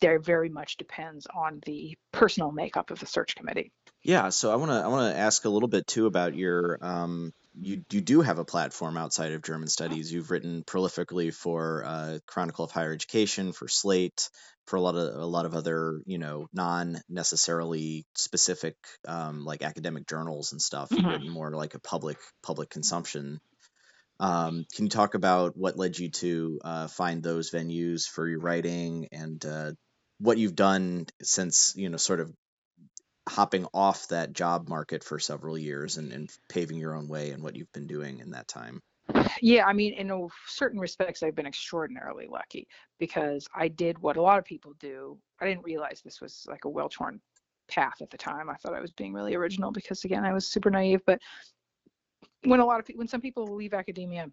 [0.00, 3.72] there very much depends on the personal makeup of the search committee.
[4.02, 6.78] Yeah, so I want to I want to ask a little bit too about your
[6.82, 10.12] um you you do have a platform outside of German studies.
[10.12, 14.28] You've written prolifically for uh, Chronicle of Higher Education, for Slate,
[14.66, 19.62] for a lot of a lot of other you know non necessarily specific um, like
[19.62, 20.96] academic journals and stuff.
[20.96, 21.10] You've Mhm.
[21.10, 23.40] written more like a public public consumption.
[24.20, 28.40] Um, can you talk about what led you to uh, find those venues for your
[28.40, 29.72] writing and uh,
[30.18, 32.32] what you've done since you know sort of
[33.28, 37.42] hopping off that job market for several years and, and paving your own way and
[37.42, 38.80] what you've been doing in that time?
[39.40, 44.16] Yeah, I mean, in a- certain respects, I've been extraordinarily lucky because I did what
[44.16, 45.18] a lot of people do.
[45.40, 47.20] I didn't realize this was like a well-torn
[47.68, 48.50] path at the time.
[48.50, 51.02] I thought I was being really original because, again, I was super naive.
[51.06, 51.20] But
[52.44, 54.30] when a lot of people, when some people leave academia,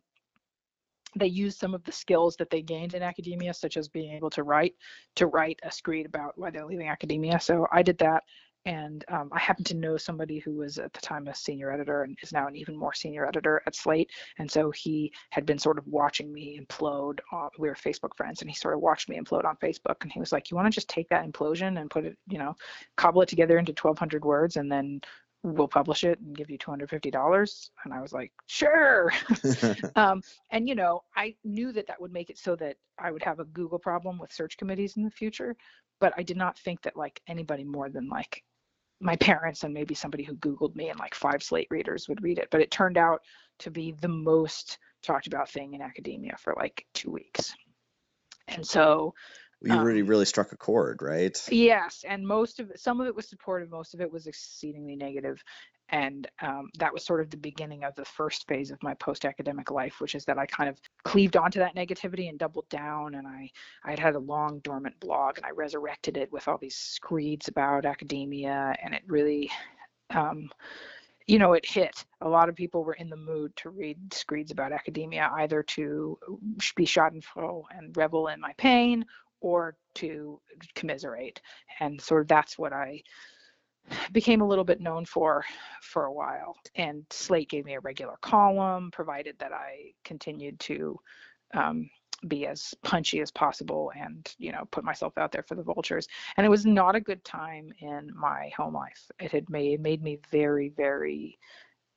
[1.15, 4.29] they use some of the skills that they gained in academia, such as being able
[4.29, 4.75] to write,
[5.15, 7.39] to write a screed about why they're leaving academia.
[7.39, 8.23] So I did that.
[8.65, 12.03] And um, I happen to know somebody who was at the time a senior editor
[12.03, 14.11] and is now an even more senior editor at Slate.
[14.37, 17.19] And so he had been sort of watching me implode.
[17.31, 19.95] On, we were Facebook friends, and he sort of watched me implode on Facebook.
[20.01, 22.37] And he was like, "You want to just take that implosion and put it, you
[22.37, 22.55] know,
[22.97, 25.01] cobble it together into 1,200 words, and then
[25.43, 29.11] we'll publish it and give you $250." And I was like, "Sure."
[29.95, 30.21] um,
[30.51, 33.39] and you know, I knew that that would make it so that I would have
[33.39, 35.55] a Google problem with search committees in the future,
[35.99, 38.43] but I did not think that like anybody more than like
[39.01, 42.39] my parents and maybe somebody who Googled me and like five Slate readers would read
[42.39, 42.49] it.
[42.51, 43.21] But it turned out
[43.59, 47.53] to be the most talked about thing in academia for like two weeks.
[48.47, 49.13] And so,
[49.61, 51.37] you Um, really really struck a chord, right?
[51.49, 54.95] yes, and most of it, some of it was supportive, most of it was exceedingly
[54.95, 55.43] negative.
[55.91, 59.71] And um, that was sort of the beginning of the first phase of my post-academic
[59.71, 63.15] life, which is that I kind of cleaved onto that negativity and doubled down.
[63.15, 63.51] And I,
[63.83, 67.49] I had had a long dormant blog, and I resurrected it with all these screeds
[67.49, 69.51] about academia, and it really,
[70.11, 70.49] um,
[71.27, 72.05] you know, it hit.
[72.21, 76.17] A lot of people were in the mood to read screeds about academia, either to
[76.75, 79.05] be schadenfreude and revel in my pain,
[79.41, 80.39] or to
[80.73, 81.41] commiserate.
[81.79, 83.03] And sort of that's what I
[84.11, 85.43] became a little bit known for
[85.81, 86.55] for a while.
[86.75, 90.99] And Slate gave me a regular column, provided that I continued to
[91.53, 91.89] um,
[92.27, 96.07] be as punchy as possible and you know put myself out there for the vultures.
[96.37, 99.09] And it was not a good time in my home life.
[99.19, 101.37] It had made made me very very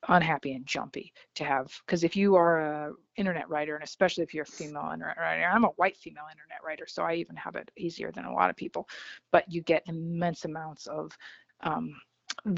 [0.08, 4.34] unhappy and jumpy to have because if you are a internet writer and especially if
[4.34, 7.56] you're a female internet writer i'm a white female internet writer so i even have
[7.56, 8.88] it easier than a lot of people
[9.32, 11.10] but you get immense amounts of
[11.62, 11.94] um,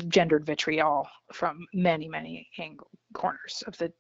[0.08, 3.92] gendered vitriol from many many angle corners of the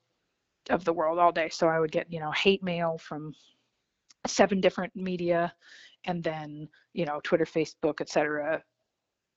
[0.70, 1.48] of the world all day.
[1.48, 3.32] So i would get you know hate mail from
[4.26, 5.52] seven different media
[6.04, 8.60] and then you know twitter facebook etc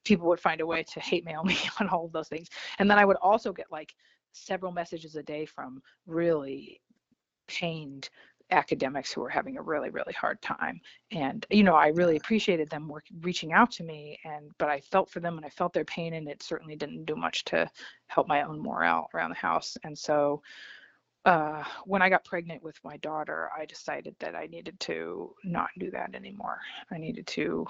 [0.06, 2.48] people would find a way to hate mail me on all of those things.
[2.80, 3.94] And then i would also get like
[4.32, 6.82] several messages a day from really
[7.48, 8.10] pained
[8.52, 10.80] academics who were having a really really hard time
[11.12, 14.80] and you know i really appreciated them work, reaching out to me and but i
[14.80, 17.70] felt for them and i felt their pain and it certainly didn't do much to
[18.08, 20.42] help my own morale around the house and so
[21.26, 25.70] uh, when i got pregnant with my daughter i decided that i needed to not
[25.78, 26.60] do that anymore
[26.92, 27.66] i needed to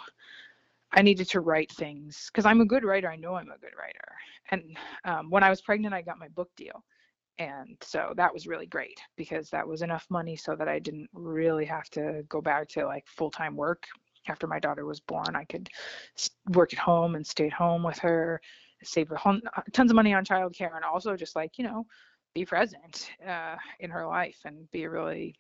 [0.92, 3.10] I needed to write things because I'm a good writer.
[3.10, 4.12] I know I'm a good writer.
[4.52, 6.84] And um, when I was pregnant, I got my book deal.
[7.40, 11.10] And so that was really great because that was enough money so that I didn't
[11.14, 13.86] really have to go back to like full time work.
[14.28, 15.70] After my daughter was born, I could
[16.50, 18.42] work at home and stay at home with her,
[18.84, 19.40] save a uh,
[19.72, 21.86] tons of money on childcare, and also just like, you know,
[22.36, 25.36] be present uh, in her life and be really,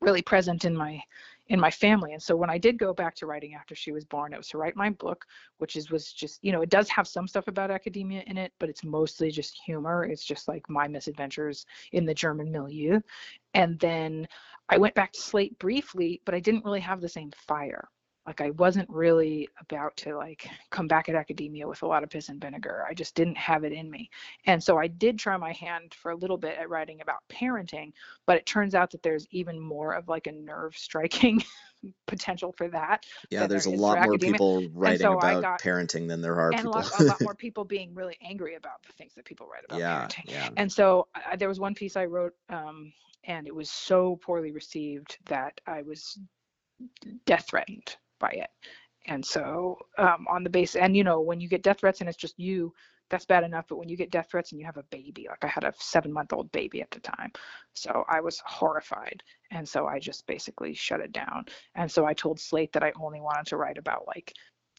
[0.00, 1.00] really present in my
[1.48, 2.12] in my family.
[2.12, 4.48] And so when I did go back to writing after she was born, it was
[4.48, 5.26] to write my book,
[5.58, 8.52] which is was just, you know, it does have some stuff about academia in it,
[8.58, 10.04] but it's mostly just humor.
[10.04, 13.00] It's just like my misadventures in the German milieu.
[13.54, 14.26] And then
[14.68, 17.88] I went back to Slate briefly, but I didn't really have the same fire.
[18.26, 22.10] Like I wasn't really about to like come back at academia with a lot of
[22.10, 22.84] piss and vinegar.
[22.88, 24.08] I just didn't have it in me.
[24.46, 27.92] And so I did try my hand for a little bit at writing about parenting,
[28.26, 31.42] but it turns out that there's even more of like a nerve striking
[32.06, 34.32] potential for that Yeah, there's a there for lot more academia.
[34.34, 36.72] people writing so about got- parenting than there are and a people.
[36.72, 39.80] lot, a lot more people being really angry about the things that people write about
[39.80, 40.48] yeah, parenting yeah.
[40.56, 42.92] and so I, there was one piece i wrote um,
[43.24, 46.20] and it was so poorly received that i was
[47.26, 48.48] death threatened by it.
[49.06, 52.08] And so um, on the base and you know when you get death threats and
[52.08, 52.72] it's just you
[53.10, 55.44] that's bad enough but when you get death threats and you have a baby like
[55.44, 57.30] i had a seven month old baby at the time
[57.74, 61.44] so i was horrified and so i just basically shut it down.
[61.74, 64.32] And so i told slate that i only wanted to write about like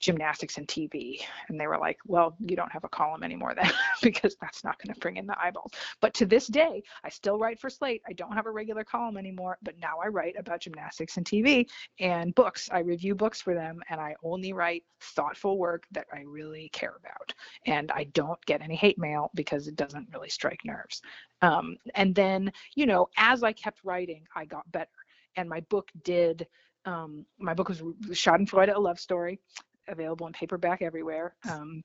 [0.04, 1.22] gymnastics and TV.
[1.48, 4.78] And they were like, well, you don't have a column anymore then because that's not
[4.82, 5.72] going to bring in the eyeballs.
[6.02, 8.02] But to this day, I still write for Slate.
[8.08, 11.68] I don't have a regular column anymore, but now I write about gymnastics and TV
[12.00, 12.70] and books.
[12.72, 16.96] I review books for them and I only write thoughtful work that I really care
[17.00, 17.34] about.
[17.66, 21.02] And I don't get any hate mail because it doesn't really strike nerves.
[21.42, 24.90] Um, and then, you know, as I kept writing, I got better.
[25.36, 26.48] And my book did
[26.86, 29.40] um, my book was Schadenfreude, a love story
[29.88, 31.36] available in paperback everywhere.
[31.50, 31.84] Um,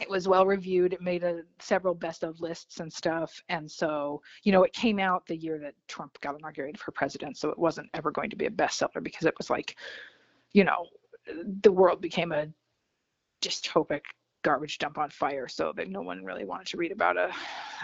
[0.00, 0.94] it was well reviewed.
[0.94, 3.42] It made a, several best of lists and stuff.
[3.50, 7.36] And so, you know, it came out the year that Trump got inaugurated for president.
[7.36, 9.76] So it wasn't ever going to be a bestseller because it was like,
[10.52, 10.86] you know,
[11.62, 12.48] the world became a
[13.42, 14.00] dystopic
[14.42, 17.30] garbage dump on fire so that no one really wanted to read about a,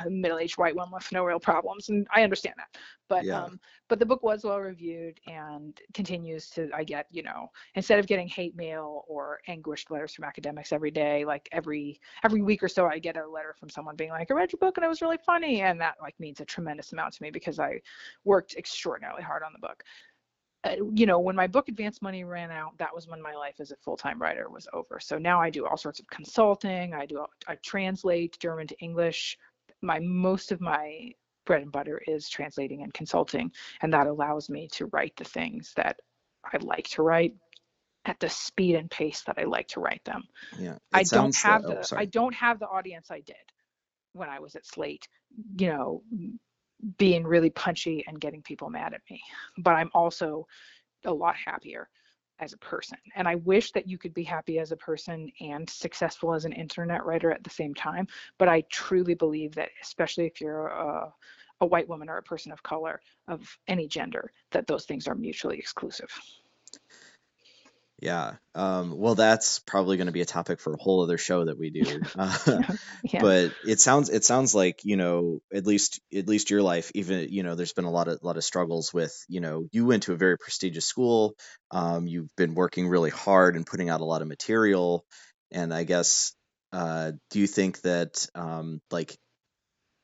[0.04, 2.76] a, middle-aged white woman with no real problems and i understand that
[3.08, 3.44] but yeah.
[3.44, 7.98] um but the book was well reviewed and continues to i get you know instead
[7.98, 12.62] of getting hate mail or anguished letters from academics every day like every every week
[12.62, 14.84] or so i get a letter from someone being like i read your book and
[14.84, 17.78] it was really funny and that like means a tremendous amount to me because i
[18.24, 19.82] worked extraordinarily hard on the book
[20.66, 23.56] Uh, you know, when my book Advance Money ran out, that was when my life
[23.60, 24.98] as a full-time writer was over.
[25.00, 26.94] So now I do all sorts of consulting.
[26.94, 29.38] I do I translate German to English.
[29.82, 31.12] My most of my
[31.44, 33.52] bread and butter is translating and consulting,
[33.82, 36.00] and that allows me to write the things that
[36.44, 37.34] I like to write
[38.04, 40.24] at the speed and pace that I like to write them.
[40.58, 43.36] Yeah, I don't have oh, the I don't have the audience I did
[44.12, 45.06] when I was at Slate.
[45.58, 46.02] You know,
[46.98, 49.20] being really punchy and getting people mad at me.
[49.58, 50.46] But I'm also
[51.04, 51.88] a lot happier
[52.38, 52.98] as a person.
[53.14, 56.52] And I wish that you could be happy as a person and successful as an
[56.52, 58.06] internet writer at the same time.
[58.38, 61.12] But I truly believe that, especially if you're a,
[61.60, 65.14] a white woman or a person of color of any gender, that those things are
[65.14, 66.10] mutually exclusive.
[67.98, 68.34] Yeah.
[68.54, 71.58] Um, well, that's probably going to be a topic for a whole other show that
[71.58, 72.00] we do.
[72.18, 72.62] Uh,
[73.02, 73.20] yeah.
[73.20, 77.28] But it sounds it sounds like you know at least at least your life even
[77.30, 80.04] you know there's been a lot of lot of struggles with you know you went
[80.04, 81.34] to a very prestigious school.
[81.70, 85.04] Um, you've been working really hard and putting out a lot of material.
[85.50, 86.34] And I guess
[86.72, 89.16] uh, do you think that um, like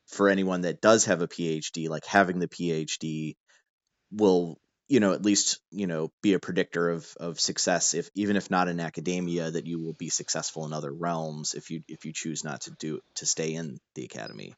[0.09, 3.35] for anyone that does have a PhD, like having the PhD
[4.13, 8.37] will you know at least you know be a predictor of of success if even
[8.37, 12.05] if not in academia that you will be successful in other realms if you if
[12.05, 14.55] you choose not to do to stay in the academy?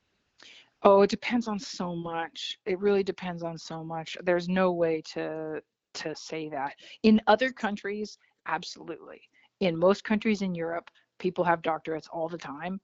[0.83, 2.59] Oh it depends on so much.
[2.67, 4.17] It really depends on so much.
[4.23, 5.63] There's no way to
[5.95, 6.75] to say that.
[7.03, 9.23] In other countries absolutely.
[9.61, 12.81] In most countries in europe people have doctorates all the time.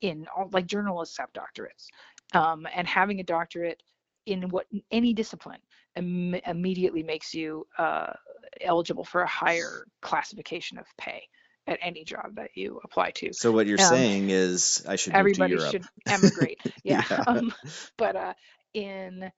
[0.00, 1.86] In all like journalists have doctorates.
[2.32, 3.82] Um, and having a doctorate
[4.26, 5.60] in what any discipline
[5.96, 8.12] Im- immediately makes you uh,
[8.60, 11.28] eligible for a higher classification of pay
[11.66, 13.32] at any job that you apply to.
[13.32, 16.60] So what you're um, saying is I should everybody should emigrate.
[16.84, 17.02] Yeah.
[17.10, 17.24] yeah.
[17.26, 17.52] Um,
[17.96, 18.34] but uh,
[18.74, 19.30] in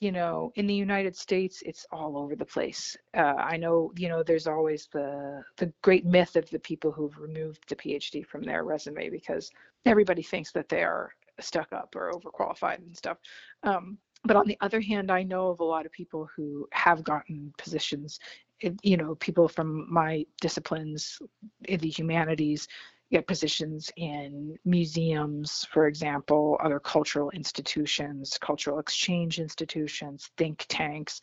[0.00, 2.96] you know in the United States it's all over the place.
[3.14, 7.16] Uh, I know you know there's always the the great myth of the people who've
[7.18, 9.50] removed the PhD from their resume because
[9.86, 13.18] everybody thinks that they are stuck up or overqualified and stuff.
[13.62, 17.02] Um, but on the other hand, I know of a lot of people who have
[17.02, 18.18] gotten positions,
[18.62, 21.20] eh, you know, people from my disciplines
[21.64, 22.68] in the humanities
[23.10, 31.20] get positions in museums, for example, other cultural institutions, cultural exchange institutions, think tanks.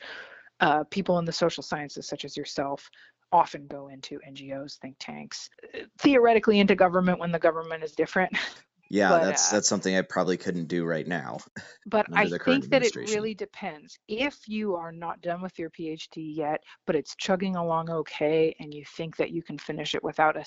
[0.59, 2.89] Uh, people in the social sciences, such as yourself,
[3.31, 8.35] often go into NGOs, think tanks, eh, theoretically into government when the government is different.
[8.89, 11.39] Yeah, but, that's uh, that's something I probably couldn't do right now.
[11.89, 13.97] But I think that it really depends.
[14.09, 18.73] If you are not done with your PhD yet, but it's chugging along okay, and
[18.73, 20.43] you think that you can finish it without a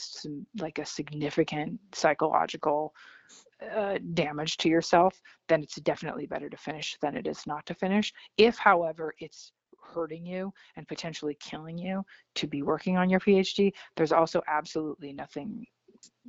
[0.59, 2.93] like a significant psychological
[3.75, 5.19] uh, damage to yourself,
[5.49, 8.13] then it's definitely better to finish than it is not to finish.
[8.37, 12.05] If, however, it's hurting you and potentially killing you
[12.37, 15.67] to be working on your PhD, there's also absolutely nothing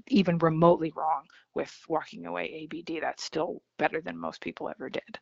[0.08, 3.02] even remotely wrong with walking away ABD.
[3.02, 5.20] That's still better than most people ever did.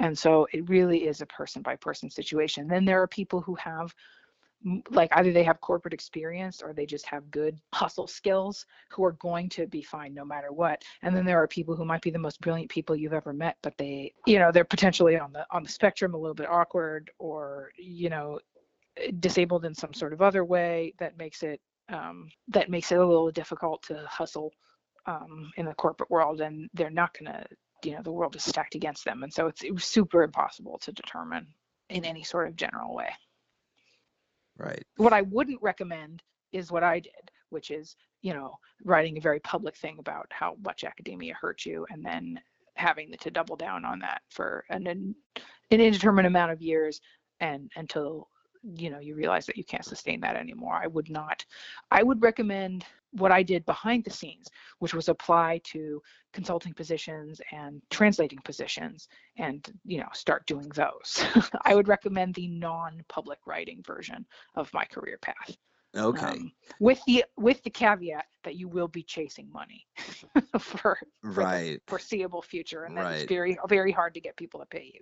[0.00, 2.66] And so it really is a person by person situation.
[2.66, 3.94] Then there are people who have
[4.90, 9.12] like either they have corporate experience or they just have good hustle skills who are
[9.12, 12.10] going to be fine no matter what and then there are people who might be
[12.10, 15.44] the most brilliant people you've ever met but they you know they're potentially on the
[15.50, 18.38] on the spectrum a little bit awkward or you know
[18.98, 22.98] eh, disabled in some sort of other way that makes it um, that makes it
[22.98, 24.52] a little difficult to hustle
[25.06, 27.44] um, in the corporate world, and they're not going to,
[27.84, 30.92] you know, the world is stacked against them, and so it's it super impossible to
[30.92, 31.46] determine
[31.90, 33.10] in any sort of general way.
[34.56, 34.84] Right.
[34.96, 36.22] What I wouldn't recommend
[36.52, 40.56] is what I did, which is you know writing a very public thing about how
[40.64, 42.40] much academia hurt you and then
[42.74, 45.14] having to double down on that for an, an
[45.70, 47.00] indeterminate amount of years
[47.40, 48.28] and until
[48.62, 51.44] you know you realize that you can't sustain that anymore i would not
[51.90, 54.48] i would recommend what i did behind the scenes
[54.78, 56.00] which was apply to
[56.32, 59.08] consulting positions and translating positions
[59.38, 61.24] and you know start doing those
[61.64, 65.56] i would recommend the non-public writing version of my career path
[65.94, 66.26] Okay.
[66.26, 69.86] um, with the with the caveat that you will be chasing money
[70.58, 70.98] for,
[71.32, 71.80] for the right.
[71.86, 73.12] foreseeable future and that Right.
[73.12, 75.00] it's very very hard to get people to pay you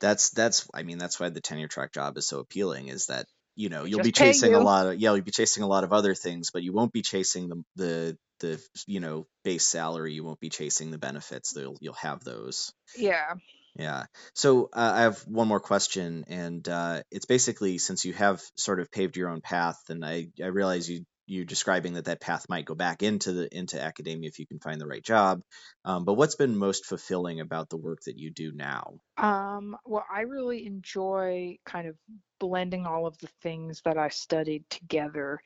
[0.00, 3.26] That's that's I mean that's why the tenure track job is so appealing is that
[3.56, 5.84] you know you'll Just be chasing a lot of yeah you'll be chasing a lot
[5.84, 10.14] of other things but you won't be chasing the the the you know base salary
[10.14, 12.72] you won't be chasing the benefits you'll you'll have those.
[12.96, 13.34] Yeah.
[13.76, 14.06] Yeah.
[14.34, 18.80] So uh, I have one more question, and uh, it's basically since you have sort
[18.80, 22.46] of paved your own path, and I, I realize you you describing that that path
[22.48, 25.42] might go back into the into academia if you can find the right job.
[25.84, 28.94] Um, but what's been most fulfilling about the work that you do now?
[29.16, 31.96] Um, well, I really enjoy kind of
[32.38, 35.40] blending all of the things that I studied together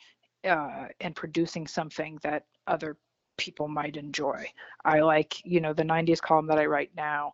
[0.45, 2.97] uh, and producing something that other
[3.37, 4.47] people might enjoy.
[4.85, 7.33] I like, you know, the 90s column that I write now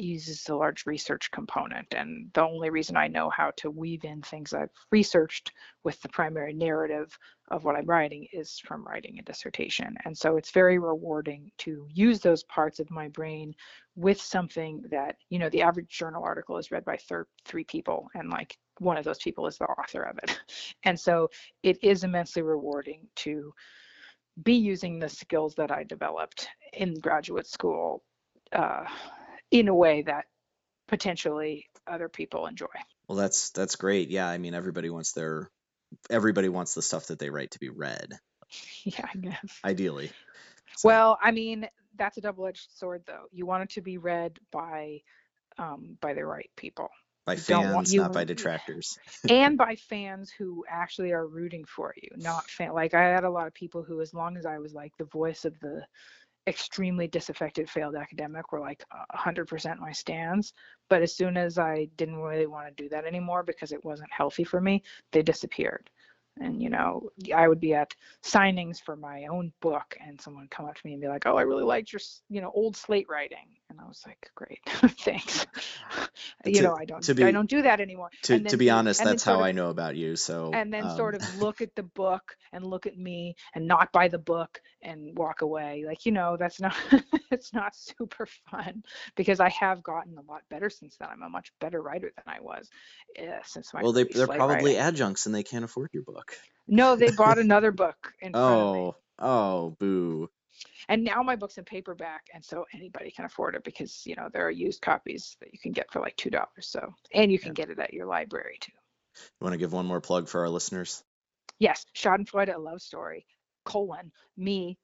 [0.00, 1.94] uses a large research component.
[1.94, 5.52] And the only reason I know how to weave in things I've researched
[5.84, 7.16] with the primary narrative
[7.50, 9.96] of what I'm writing is from writing a dissertation.
[10.04, 13.54] And so it's very rewarding to use those parts of my brain
[13.96, 18.08] with something that, you know, the average journal article is read by thir- three people,
[18.14, 20.40] and like one of those people is the author of it.
[20.84, 21.30] And so
[21.62, 23.52] it is immensely rewarding to
[24.42, 28.02] be using the skills that I developed in graduate school
[28.52, 28.84] uh,
[29.54, 30.24] in a way that
[30.88, 32.66] potentially other people enjoy.
[33.08, 34.10] Well, that's that's great.
[34.10, 35.48] Yeah, I mean everybody wants their
[36.10, 38.18] everybody wants the stuff that they write to be read,
[38.84, 39.60] Yeah, I guess.
[39.64, 40.10] ideally.
[40.76, 43.26] So- Well, I mean, that's a double-edged sword, though.
[43.30, 45.02] You want it to be read by
[45.56, 46.88] um, by the right people
[47.26, 48.98] by fans, you- not by detractors.
[49.30, 52.72] and by fans who actually are rooting for you, not fan.
[52.72, 55.04] Like I had a lot of people who, as long as I was like the
[55.04, 55.86] voice of the
[56.46, 58.84] extremely disaffected failed academic, were like
[59.14, 60.52] 100% my stands.
[60.88, 64.12] But as soon as I didn't really want to do that anymore because it wasn't
[64.12, 64.82] healthy for me,
[65.12, 65.90] they disappeared.
[66.40, 70.66] And you know, I would be at signings for my own book, and someone come
[70.66, 73.06] up to me and be like, "Oh, I really liked your, you know, old slate
[73.08, 74.60] writing," and I was like, "Great,
[75.00, 75.46] thanks."
[76.44, 78.10] you To- know, I don't, to I don't do that anymore.
[78.24, 80.16] To And to be be- honest, that's how of- I know about you.
[80.16, 83.66] So and then sort um, of look at the book and look at me and
[83.66, 86.74] not buy the book and walk away like you know that's not
[87.30, 88.82] it's not super fun
[89.16, 92.34] because i have gotten a lot better since then i'm a much better writer than
[92.34, 92.68] i was
[93.18, 94.76] uh, since my well, they, they're probably writing.
[94.76, 96.36] adjuncts and they can't afford your book.
[96.68, 100.28] no they bought another book in front of me Oh, oh, boo.
[100.88, 104.28] And now my book's in paperback and so anybody can afford it because you know
[104.32, 107.38] there are used copies that you can get for like two dollars so and you
[107.38, 108.72] can get it at your library too
[109.40, 111.02] You want to give one more plug for our listeners?
[111.58, 113.26] yes, Schadenfreude, a love story,
[113.64, 114.78] colon, me,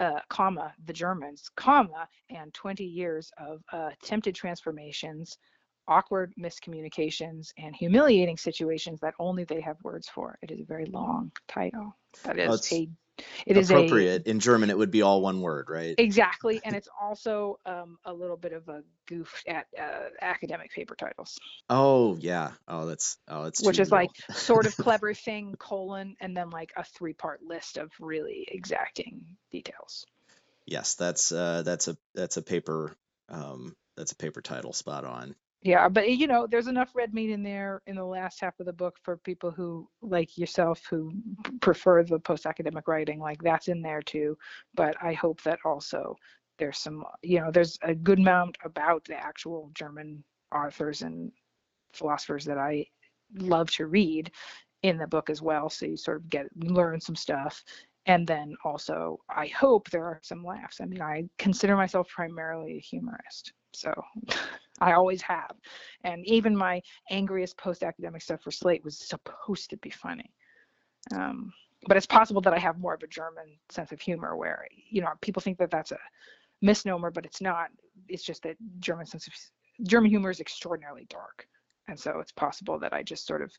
[0.00, 5.38] uh, comma, the Germans, comma, and 20 years of uh, attempted transformations,
[5.88, 10.38] awkward miscommunications, and humiliating situations that only they have words for.
[10.42, 11.96] It is a very long title.
[12.24, 12.88] That is Oh, a,
[13.46, 14.26] it is a, Appropriate.
[14.26, 15.94] In German, it would be all one word, right?
[15.98, 20.94] exactly, and it's also um, a little bit of a goof at uh, academic paper
[20.94, 21.38] titles.
[21.70, 22.52] Oh, yeah.
[22.66, 26.72] Oh, that's oh, that's which is like sort of clever thing colon and then like
[26.76, 30.04] a three part list of really exacting details
[30.68, 32.96] yes, that's uh, that's a that's a paper
[33.28, 35.34] um, that's a paper title, spot on.
[35.62, 38.58] Yeah but eh, you know there's enough red meat in there in the last half
[38.60, 41.12] of the book for people who like yourself who
[41.60, 44.36] prefer the post academic writing like that's in there too.
[44.74, 46.16] But i hope that also
[46.58, 50.22] there's some you know there's a good amount about the actual german
[50.54, 51.32] authors and
[51.92, 52.86] philosophers that i
[53.34, 54.30] love to read
[54.82, 55.68] in the book as well.
[55.68, 57.64] So you sort of get learn some stuff.
[58.06, 60.80] And then also i hope there are some laughs.
[60.80, 63.92] I mean i consider myself primarily a humorist so
[64.80, 65.52] i always have.
[66.04, 70.30] And even my angriest post-academic stuff for slate was supposed to be funny.
[71.14, 71.52] Um,
[71.86, 75.00] but it's possible that i have more of a german sense of humor where you
[75.00, 75.98] know people think that that's a
[76.60, 77.68] misnomer but it's not.
[78.08, 79.34] It's just that german sense of
[79.86, 81.46] german humor is extraordinarily dark.
[81.88, 83.50] And so it's possible that i just sort of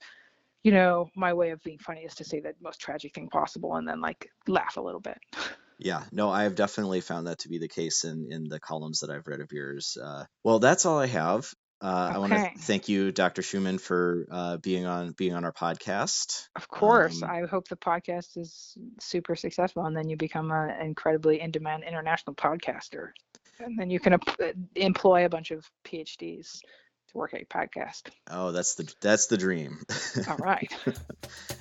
[0.64, 3.76] you know my way of being funny is to say the most tragic thing possible
[3.76, 5.18] and then like laugh a little bit
[5.80, 9.00] Yeah, no, I have definitely found that to be the case in in the columns
[9.00, 9.98] that I've read of yours.
[10.02, 11.52] Uh, well, that's all I have.
[11.82, 13.42] Uh, I want to thank you, Dr.
[13.42, 16.50] Schuman, for uh, being on being on our podcast.
[16.56, 17.24] Of course.
[17.24, 21.52] Um, I hope the podcast is super successful and then you become an incredibly in
[21.52, 23.12] demand international podcaster.
[23.60, 28.10] And then you can ep- employ a bunch of PhDs to work at your podcast.
[28.30, 29.80] Oh, that's the that's the dream.
[30.28, 30.72] All right.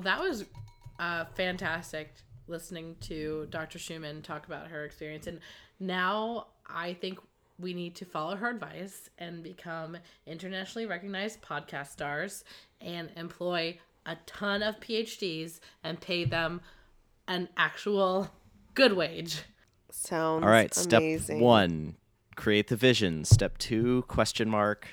[0.00, 0.46] Well, that was
[0.98, 2.14] uh, fantastic
[2.48, 3.78] listening to Dr.
[3.78, 5.26] Schuman talk about her experience.
[5.26, 5.40] And
[5.78, 7.18] now I think
[7.58, 12.44] we need to follow her advice and become internationally recognized podcast stars
[12.80, 16.62] and employ a ton of PhDs and pay them
[17.28, 18.30] an actual
[18.72, 19.42] good wage.
[19.90, 21.20] Sounds All right, amazing.
[21.20, 21.96] step one,
[22.36, 23.26] create the vision.
[23.26, 24.88] Step two, question mark.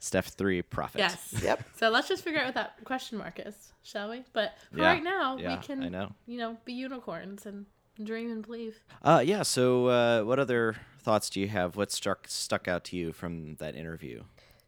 [0.00, 1.00] Step three, profit.
[1.00, 1.34] Yes.
[1.42, 1.64] Yep.
[1.76, 4.22] So let's just figure out what that question mark is, shall we?
[4.32, 6.12] But for Yeah, right now, yeah, we can, I know.
[6.26, 7.66] you know, be unicorns and
[8.02, 8.78] dream and believe.
[9.02, 9.42] Uh, yeah.
[9.42, 11.74] So, uh, what other thoughts do you have?
[11.76, 14.22] What struck stuck out to you from that interview?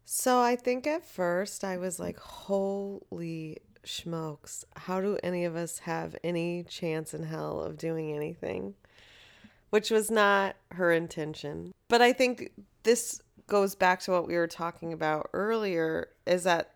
[0.04, 5.80] So I think at first I was like, holy smokes, how do any of us
[5.80, 8.74] have any chance in hell of doing anything?
[9.70, 11.72] Which was not her intention.
[11.86, 12.50] But I think
[12.82, 13.20] this
[13.50, 16.70] goes back to what we were talking about earlier is that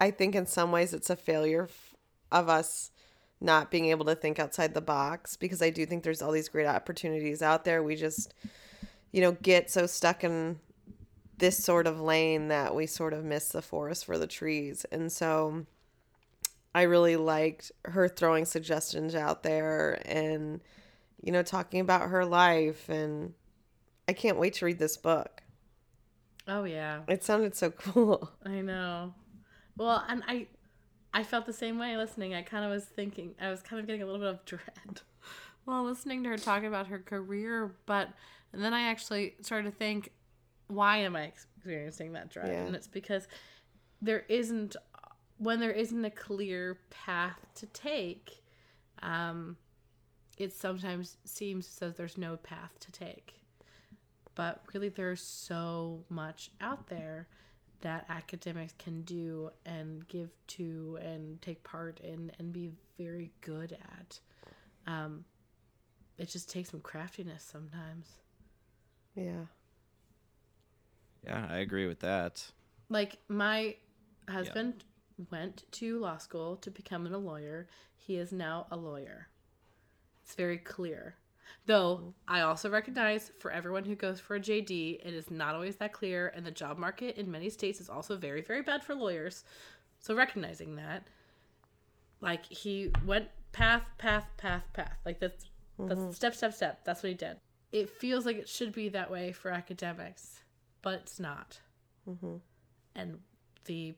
[0.00, 1.68] I think in some ways it's a failure
[2.30, 2.90] of us
[3.40, 6.48] not being able to think outside the box because I do think there's all these
[6.48, 7.82] great opportunities out there.
[7.82, 8.34] We just,
[9.12, 10.58] you know, get so stuck in
[11.38, 14.84] this sort of lane that we sort of miss the forest for the trees.
[14.92, 15.64] And so
[16.74, 20.60] I really liked her throwing suggestions out there and,
[21.22, 22.88] you know, talking about her life.
[22.88, 23.34] And
[24.08, 25.42] I can't wait to read this book.
[26.50, 27.02] Oh yeah.
[27.08, 28.30] It sounded so cool.
[28.44, 29.14] I know.
[29.76, 30.48] Well, and I
[31.14, 32.34] I felt the same way listening.
[32.34, 35.00] I kind of was thinking I was kind of getting a little bit of dread
[35.64, 38.08] while listening to her talk about her career, but
[38.52, 40.10] and then I actually started to think
[40.66, 42.48] why am I experiencing that dread?
[42.48, 42.64] Yeah.
[42.64, 43.28] And it's because
[44.02, 44.74] there isn't
[45.38, 48.42] when there isn't a clear path to take,
[49.02, 49.56] um
[50.36, 53.39] it sometimes seems as though there's no path to take.
[54.40, 57.28] But really there's so much out there
[57.82, 63.76] that academics can do and give to and take part in and be very good
[63.98, 64.18] at.
[64.86, 65.26] Um,
[66.16, 68.08] it just takes some craftiness sometimes.
[69.14, 69.44] Yeah.
[71.22, 72.42] Yeah, I agree with that.
[72.88, 73.76] Like my
[74.26, 74.84] husband
[75.30, 77.68] went to law school to become a lawyer.
[77.94, 79.28] He is now a lawyer.
[80.24, 81.16] It's very clear.
[81.66, 85.76] Though I also recognize for everyone who goes for a JD, it is not always
[85.76, 88.94] that clear, and the job market in many states is also very, very bad for
[88.94, 89.44] lawyers.
[90.00, 91.06] So recognizing that,
[92.20, 94.96] like he went path, path, path, path.
[95.04, 95.46] Like that's
[95.78, 96.10] that's mm-hmm.
[96.12, 96.84] step, step, step.
[96.84, 97.36] That's what he did.
[97.72, 100.40] It feels like it should be that way for academics,
[100.82, 101.60] but it's not.
[102.08, 102.36] Mm-hmm.
[102.96, 103.18] And
[103.64, 103.94] the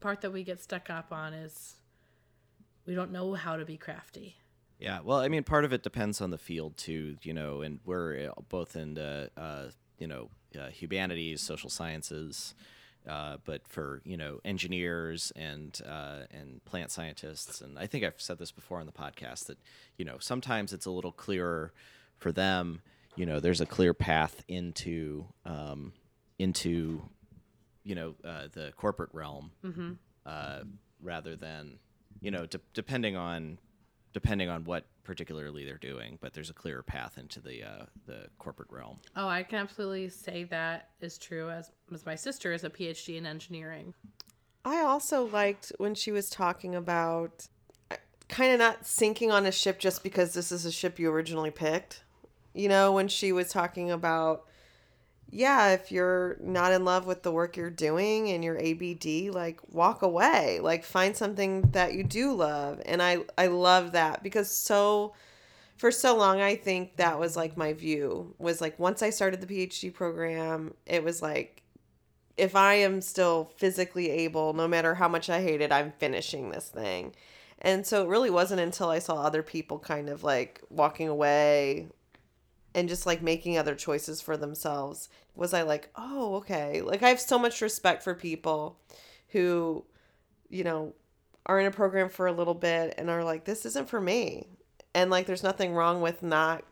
[0.00, 1.76] part that we get stuck up on is
[2.86, 4.36] we don't know how to be crafty.
[4.78, 7.80] Yeah, well, I mean, part of it depends on the field too, you know, and
[7.84, 9.66] we're uh, both in the, uh,
[9.98, 12.54] you know, uh, humanities, social sciences,
[13.08, 18.20] uh, but for you know engineers and uh, and plant scientists, and I think I've
[18.20, 19.58] said this before on the podcast that
[19.96, 21.72] you know sometimes it's a little clearer
[22.18, 22.82] for them.
[23.16, 25.92] You know, there's a clear path into um,
[26.38, 27.02] into
[27.84, 29.52] you know uh, the corporate realm
[30.26, 30.60] uh,
[31.02, 31.78] rather than
[32.20, 33.58] you know de- depending on
[34.12, 38.26] depending on what particularly they're doing but there's a clearer path into the uh, the
[38.38, 42.64] corporate realm Oh, I can absolutely say that is true as, as my sister is
[42.64, 43.94] a PhD in engineering.
[44.64, 47.48] I also liked when she was talking about
[48.28, 51.50] kind of not sinking on a ship just because this is a ship you originally
[51.50, 52.02] picked.
[52.54, 54.44] You know, when she was talking about,
[55.30, 59.60] yeah, if you're not in love with the work you're doing and your ABD, like
[59.70, 62.80] walk away, like find something that you do love.
[62.86, 65.14] And I, I love that because so,
[65.76, 69.42] for so long, I think that was like my view was like once I started
[69.42, 71.62] the PhD program, it was like,
[72.38, 76.50] if I am still physically able, no matter how much I hate it, I'm finishing
[76.50, 77.14] this thing.
[77.60, 81.88] And so it really wasn't until I saw other people kind of like walking away
[82.78, 86.80] and just like making other choices for themselves was I like, oh, okay.
[86.80, 88.78] Like I have so much respect for people
[89.30, 89.84] who,
[90.48, 90.94] you know,
[91.44, 94.46] are in a program for a little bit and are like, this isn't for me.
[94.94, 96.62] And like there's nothing wrong with not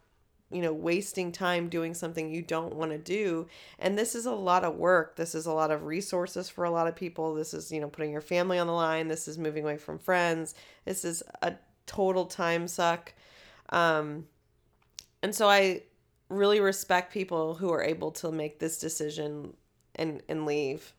[0.49, 3.49] you know, wasting time doing something you don't want to do.
[3.81, 5.17] And this is a lot of work.
[5.17, 7.35] This is a lot of resources for a lot of people.
[7.35, 9.09] This is, you know, putting your family on the line.
[9.09, 10.55] This is moving away from friends.
[10.85, 11.55] This is a
[11.87, 13.13] total time suck.
[13.71, 14.29] Um,
[15.21, 15.83] and so I
[16.29, 19.55] really respect people who are able to make this decision
[19.95, 20.93] and and leave.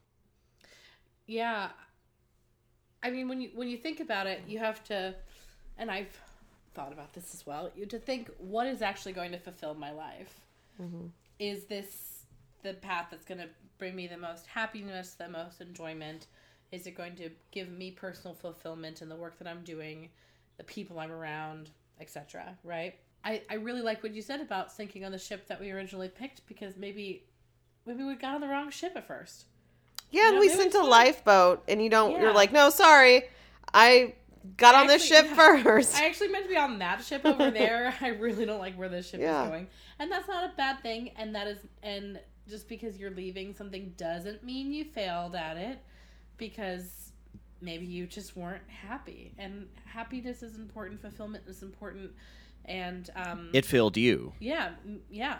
[1.25, 1.69] Yeah.
[3.03, 5.15] I mean when you when you think about it, you have to
[5.77, 6.17] and I've
[6.73, 7.69] thought about this as well.
[7.75, 10.41] You to think what is actually going to fulfill my life.
[10.81, 11.07] Mm-hmm.
[11.39, 12.25] Is this
[12.63, 16.27] the path that's going to bring me the most happiness, the most enjoyment?
[16.71, 20.09] Is it going to give me personal fulfillment in the work that I'm doing,
[20.57, 21.69] the people I'm around,
[21.99, 22.57] etc.
[22.63, 22.95] Right?
[23.27, 26.07] I, I really like what you said about sinking on the ship that we originally
[26.07, 27.25] picked because maybe
[27.85, 29.45] maybe we got on the wrong ship at first.
[30.11, 32.13] Yeah, you know, we sent a lifeboat, and you don't.
[32.13, 32.21] Yeah.
[32.21, 33.23] You're like, no, sorry,
[33.73, 34.13] I
[34.55, 35.97] got I on this ship yeah, first.
[35.97, 37.93] I actually meant to be on that ship over there.
[37.99, 39.43] I really don't like where this ship yeah.
[39.43, 39.67] is going.
[39.99, 41.11] And that's not a bad thing.
[41.17, 45.79] And that is and just because you're leaving something doesn't mean you failed at it
[46.37, 47.11] because
[47.59, 49.33] maybe you just weren't happy.
[49.37, 52.11] And happiness is important, fulfillment is important.
[52.67, 54.33] And um It filled you.
[54.39, 54.71] Yeah,
[55.09, 55.37] yeah.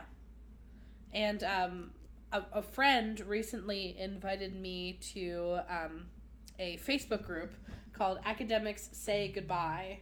[1.13, 1.91] And um
[2.32, 6.05] a, a friend recently invited me to um,
[6.59, 7.53] a Facebook group
[7.93, 9.99] called Academics Say Goodbye.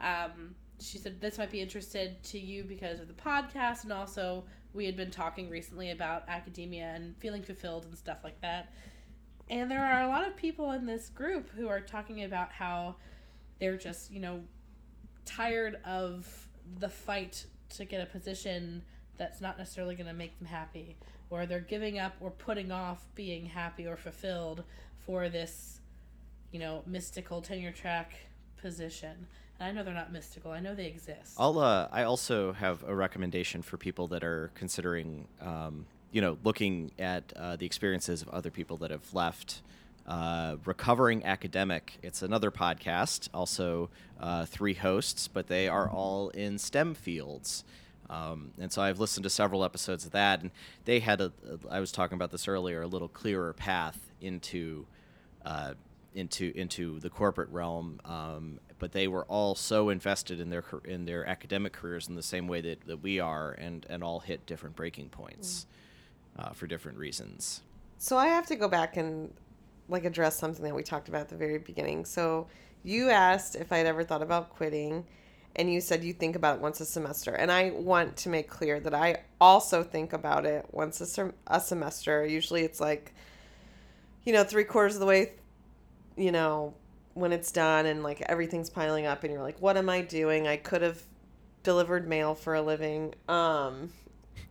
[0.00, 4.44] Um, she said this might be interested to you because of the podcast, and also
[4.72, 8.72] we had been talking recently about academia and feeling fulfilled and stuff like that.
[9.48, 12.96] And there are a lot of people in this group who are talking about how
[13.60, 14.42] they're just, you know,
[15.24, 16.45] tired of
[16.78, 17.46] the fight
[17.76, 18.82] to get a position
[19.16, 20.96] that's not necessarily going to make them happy,
[21.30, 24.62] or they're giving up or putting off being happy or fulfilled
[24.98, 25.80] for this
[26.52, 28.14] you know, mystical tenure track
[28.60, 29.26] position.
[29.58, 30.52] And I know they're not mystical.
[30.52, 31.34] I know they exist.
[31.38, 31.58] I'll.
[31.58, 36.92] Uh, I also have a recommendation for people that are considering, um, you know, looking
[36.98, 39.62] at uh, the experiences of other people that have left.
[40.06, 41.98] Uh, Recovering Academic.
[42.02, 43.90] It's another podcast, also
[44.20, 47.64] uh, three hosts, but they are all in STEM fields.
[48.08, 50.52] Um, and so I've listened to several episodes of that, and
[50.84, 51.32] they had a.
[51.68, 54.86] I was talking about this earlier, a little clearer path into
[55.44, 55.74] uh,
[56.14, 61.04] into into the corporate realm, um, but they were all so invested in their in
[61.04, 64.46] their academic careers in the same way that, that we are, and and all hit
[64.46, 65.66] different breaking points
[66.38, 66.44] mm.
[66.44, 67.62] uh, for different reasons.
[67.98, 69.32] So I have to go back and
[69.88, 72.04] like address something that we talked about at the very beginning.
[72.04, 72.48] So
[72.82, 75.04] you asked if I'd ever thought about quitting,
[75.54, 77.32] and you said you think about it once a semester.
[77.32, 81.34] And I want to make clear that I also think about it once a, sem-
[81.46, 82.26] a semester.
[82.26, 83.14] Usually it's like,
[84.24, 85.32] you know, three quarters of the way
[86.16, 86.74] you know,
[87.14, 90.46] when it's done and like everything's piling up and you're like, what am I doing?
[90.46, 91.02] I could have
[91.62, 93.14] delivered mail for a living.
[93.28, 93.92] Um,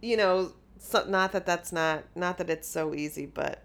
[0.01, 3.63] you know, so, not that that's not, not that it's so easy, but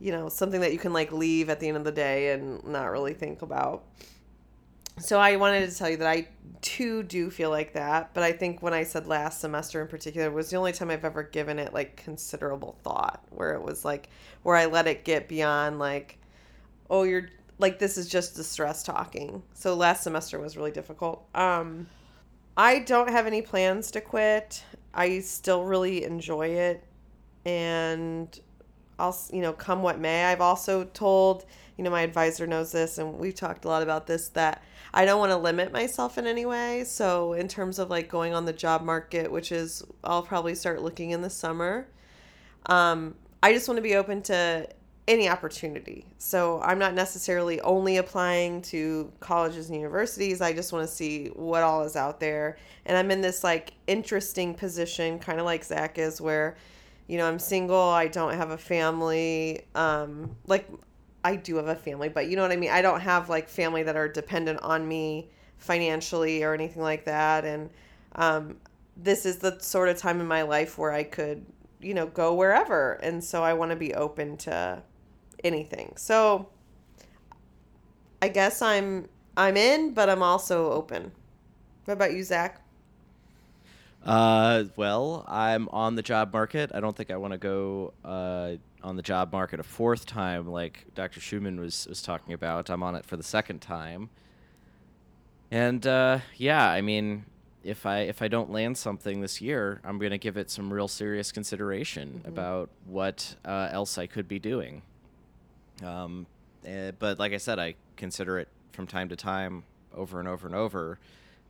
[0.00, 2.64] you know, something that you can like leave at the end of the day and
[2.64, 3.84] not really think about.
[4.98, 6.28] So I wanted to tell you that I
[6.60, 10.30] too do feel like that, but I think when I said last semester in particular
[10.30, 14.10] was the only time I've ever given it like considerable thought, where it was like
[14.42, 16.18] where I let it get beyond like
[16.90, 17.28] oh, you're
[17.58, 19.42] like this is just the stress talking.
[19.54, 21.26] So last semester was really difficult.
[21.34, 21.86] Um,
[22.56, 24.64] I don't have any plans to quit.
[24.92, 26.84] I still really enjoy it,
[27.44, 28.38] and
[29.00, 30.24] I'll you know come what may.
[30.24, 31.46] I've also told
[31.76, 35.04] you know my advisor knows this, and we've talked a lot about this that I
[35.04, 36.84] don't want to limit myself in any way.
[36.84, 40.82] So in terms of like going on the job market, which is I'll probably start
[40.82, 41.88] looking in the summer.
[42.66, 44.68] Um, I just want to be open to
[45.08, 46.06] any opportunity.
[46.18, 50.40] So I'm not necessarily only applying to colleges and universities.
[50.40, 52.58] I just want to see what all is out there.
[52.86, 56.56] And I'm in this like interesting position, kind of like Zach is, where,
[57.10, 59.62] you know, I'm single, I don't have a family.
[59.74, 60.68] Um, like,
[61.24, 62.70] I do have a family, but you know what I mean?
[62.70, 67.44] I don't have like family that are dependent on me financially or anything like that.
[67.44, 67.68] And
[68.14, 68.58] um,
[68.96, 71.44] this is the sort of time in my life where I could,
[71.80, 72.92] you know, go wherever.
[73.02, 74.80] And so I want to be open to
[75.42, 75.94] anything.
[75.96, 76.48] So
[78.22, 81.10] I guess I'm I'm in, but I'm also open.
[81.86, 82.62] What about you, Zach?
[84.04, 86.70] Uh, well, I'm on the job market.
[86.74, 90.46] I don't think I want to go uh, on the job market a fourth time,
[90.48, 91.20] like Dr.
[91.20, 92.70] Schuman was was talking about.
[92.70, 94.08] I'm on it for the second time,
[95.50, 97.26] and uh, yeah, I mean,
[97.62, 100.72] if I if I don't land something this year, I'm going to give it some
[100.72, 102.28] real serious consideration mm-hmm.
[102.28, 104.82] about what uh, else I could be doing.
[105.84, 106.26] Um,
[106.66, 110.46] uh, but like I said, I consider it from time to time over and over
[110.46, 110.98] and over.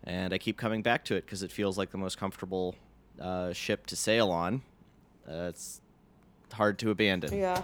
[0.05, 2.75] And I keep coming back to it because it feels like the most comfortable
[3.21, 4.63] uh, ship to sail on.
[5.29, 5.81] Uh, it's
[6.53, 7.37] hard to abandon.
[7.37, 7.63] Yeah.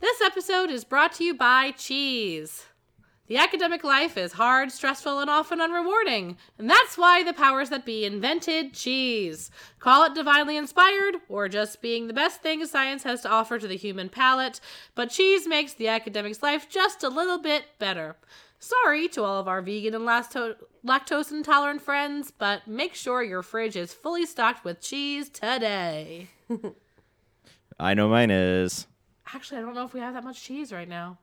[0.00, 2.64] This episode is brought to you by cheese.
[3.30, 7.84] The academic life is hard, stressful, and often unrewarding, and that's why the powers that
[7.84, 9.52] be invented cheese.
[9.78, 13.68] Call it divinely inspired, or just being the best thing science has to offer to
[13.68, 14.58] the human palate,
[14.96, 18.16] but cheese makes the academic's life just a little bit better.
[18.58, 23.44] Sorry to all of our vegan and lacto- lactose intolerant friends, but make sure your
[23.44, 26.30] fridge is fully stocked with cheese today.
[27.78, 28.88] I know mine is
[29.32, 31.18] Actually, I don't know if we have that much cheese right now.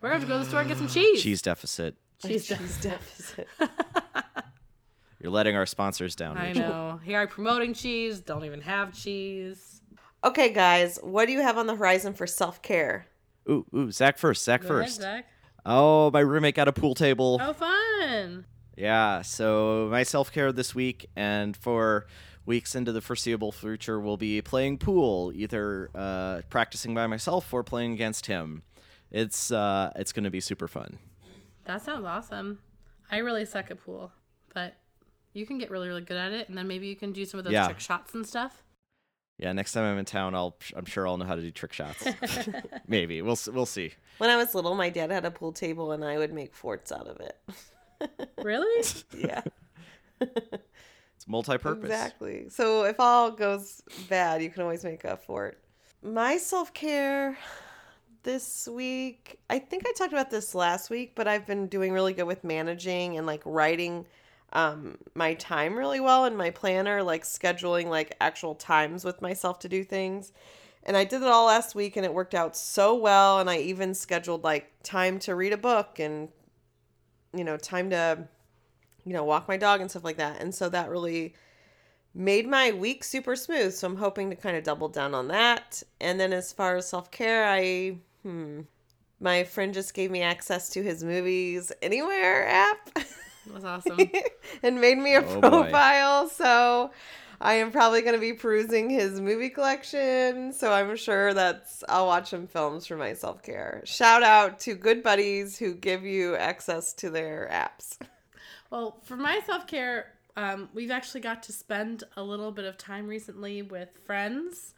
[0.00, 1.22] We're gonna have to go to the store and get some cheese.
[1.22, 1.96] cheese deficit.
[2.22, 2.46] Cheese.
[2.46, 3.48] Cheese deficit.
[5.20, 6.36] You're letting our sponsors down.
[6.36, 7.00] I know.
[7.04, 8.20] Here I'm promoting cheese.
[8.20, 9.80] Don't even have cheese.
[10.22, 13.06] okay, guys, what do you have on the horizon for self care?
[13.50, 14.44] Ooh, ooh, Zach first.
[14.44, 15.00] Zach Go ahead, first.
[15.00, 15.26] Zach.
[15.66, 17.40] Oh, my roommate got a pool table.
[17.42, 18.44] Oh, fun.
[18.76, 22.06] Yeah, so my self care this week and for
[22.46, 27.64] weeks into the foreseeable future will be playing pool, either uh, practicing by myself or
[27.64, 28.62] playing against him.
[29.10, 30.98] It's uh, it's going to be super fun.
[31.64, 32.58] That sounds awesome.
[33.10, 34.12] I really suck at pool,
[34.54, 34.74] but
[35.32, 37.38] you can get really, really good at it, and then maybe you can do some
[37.38, 37.66] of those Yeah.
[37.66, 38.62] trick shots and stuff.
[39.38, 41.72] Yeah, next time I'm in town, I'll I'm sure I'll know how to do trick
[41.72, 42.04] shots.
[42.88, 43.92] Maybe we'll we'll see.
[44.18, 46.90] When I was little, my dad had a pool table and I would make forts
[46.92, 47.38] out of it.
[48.42, 48.84] Really?
[49.16, 49.42] Yeah.
[50.20, 51.84] It's multi-purpose.
[51.90, 52.48] Exactly.
[52.48, 55.60] So if all goes bad, you can always make a fort.
[56.02, 57.36] My self care
[58.22, 62.12] this week, I think I talked about this last week, but I've been doing really
[62.12, 64.06] good with managing and like writing
[64.54, 69.58] um my time really well in my planner, like scheduling like actual times with myself
[69.60, 70.32] to do things.
[70.84, 73.58] And I did it all last week and it worked out so well and I
[73.58, 76.28] even scheduled like time to read a book and
[77.34, 78.26] you know, time to
[79.08, 80.40] you know, walk my dog and stuff like that.
[80.40, 81.34] And so that really
[82.14, 83.72] made my week super smooth.
[83.72, 85.82] So I'm hoping to kind of double down on that.
[86.00, 87.96] And then as far as self care, I,
[88.28, 88.60] hmm,
[89.20, 92.90] my friend just gave me access to his movies anywhere app
[93.46, 94.12] That's awesome.
[94.62, 95.82] and made me a Oh, boy.
[95.82, 96.28] profile.
[96.28, 96.90] So
[97.40, 100.52] I am probably going to be perusing his movie collection.
[100.52, 103.82] So I'm sure that's, I'll watch some films for my self care.
[103.84, 107.98] Shout out to good buddies who give you access to their apps.
[108.70, 112.76] Well, for my self care, um, we've actually got to spend a little bit of
[112.76, 114.74] time recently with friends.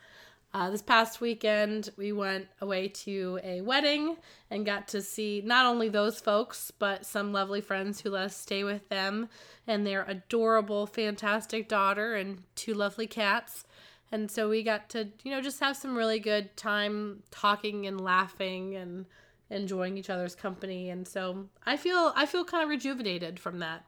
[0.53, 4.17] Uh, this past weekend, we went away to a wedding
[4.51, 8.37] and got to see not only those folks, but some lovely friends who let us
[8.37, 9.29] stay with them
[9.69, 13.65] and their adorable, fantastic daughter and two lovely cats.
[14.11, 18.01] And so we got to, you know, just have some really good time talking and
[18.01, 19.07] laughing and
[19.51, 20.91] enjoying each other's company.
[20.91, 23.85] And so I feel I feel kind of rejuvenated from that.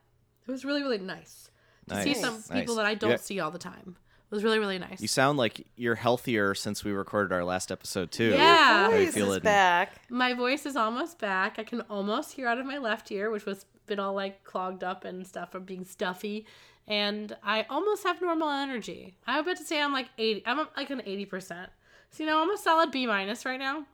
[0.47, 1.51] It was really really nice
[1.89, 2.47] to see some nice.
[2.49, 3.15] people that I don't Yeah.
[3.17, 3.97] see all the time.
[4.33, 4.99] It was really really nice.
[4.99, 8.29] You sound like you're healthier since we recorded our last episode too.
[8.31, 8.85] Yeah.
[8.85, 9.39] How you Voice is feeling?
[9.41, 9.91] back.
[10.09, 11.59] my voice is almost back.
[11.59, 14.83] I can almost hear out of my left ear, which was been all like clogged
[14.83, 16.47] up and stuff from being stuffy.
[16.87, 19.13] And I almost have normal energy.
[19.27, 20.41] I would bet to say I'm like 80.
[20.47, 21.67] I'm like an 80%.
[22.09, 23.85] So, you know, I'm a solid B minus right now.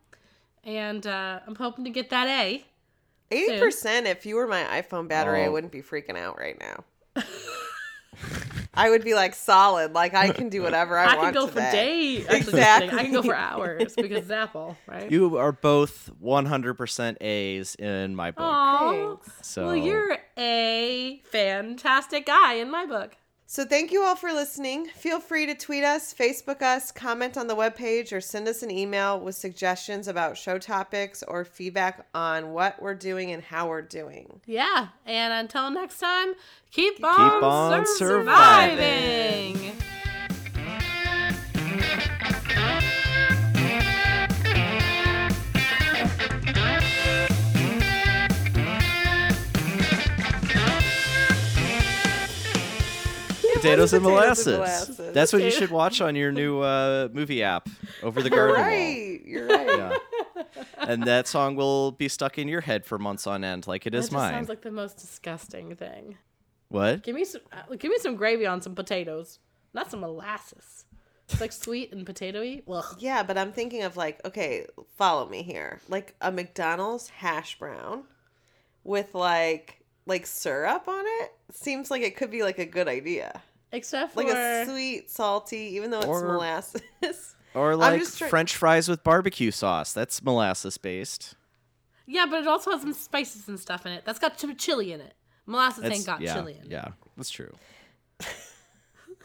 [0.64, 2.64] And uh, I'm hoping to get that A.
[3.30, 4.08] Eighty percent.
[4.08, 5.52] If you were my iPhone battery, I Oh.
[5.52, 6.84] wouldn't be freaking out right now.
[8.80, 9.94] I would be like solid.
[9.94, 12.26] Like I can do whatever I, I, want I can go for days.
[12.28, 12.94] Actually, just.
[12.94, 15.12] I can go for hours because it's Apple, right?
[15.12, 18.44] You are both 100% A's in my book.
[18.44, 18.90] Aw.
[18.92, 19.48] Thanks.
[19.48, 23.16] So Well, you're a fantastic guy in my book.
[23.52, 24.86] So thank you all for listening.
[24.90, 28.70] Feel free to tweet us, Facebook us, comment on the webpage, or send us an
[28.70, 33.82] email with suggestions about show topics or feedback on what we're doing and how we're
[33.82, 34.40] doing.
[34.46, 36.36] Yeah, and until next time,
[36.70, 39.56] keep on, on sur- surviving.
[39.56, 39.76] surviving.
[53.62, 54.48] Potatoes and potatoes molasses.
[54.48, 55.14] and molasses.
[55.14, 57.68] That's what you should watch on your new uh, movie app,
[58.04, 58.66] Over the Garden Wall.
[58.66, 59.22] right.
[59.26, 59.68] You're right.
[59.68, 60.54] Yeah.
[60.80, 63.92] and that song will be stuck in your head for months on end, like it
[63.92, 64.34] That is just mine.
[64.34, 66.18] sounds like the most disgusting thing.
[66.70, 67.04] what?
[67.04, 69.40] Give me some, uh, give me some gravy on some potatoes,
[69.74, 70.86] not some molasses.
[71.32, 72.64] It's like sweet and potatoy.
[72.66, 74.66] Well, Yeah, but I'm thinking of like, okay,
[74.98, 75.80] follow me here.
[75.88, 78.06] Like a McDonald's hash brown
[78.84, 79.76] with like
[80.08, 81.32] like syrup on it.
[81.52, 83.44] Seems like it could be like a good idea.
[83.72, 86.82] Except for Like a sweet, salty, even though it's Or- molasses.
[87.56, 89.92] Or like just try- French fries with barbecue sauce.
[89.92, 91.34] That's molasses based.
[92.06, 94.04] yeah, but it also has some spices and stuff in it.
[94.06, 95.14] That's got some chili in it.
[95.48, 96.72] Molasses That's- ain't got yeah, chili in it.
[96.72, 97.52] Yeah, that's true.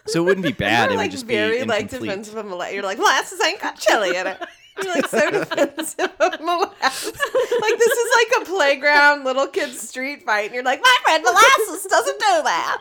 [0.06, 0.84] So it wouldn't be bad.
[0.84, 2.08] You're it like would just very be like incomplete.
[2.10, 2.74] defensive of molasses.
[2.74, 4.38] You're like molasses ain't got chili in it.
[4.82, 7.12] You're like so defensive of molasses.
[7.60, 11.22] Like this is like a playground little kid street fight, and you're like, my friend
[11.24, 12.78] molasses doesn't do that.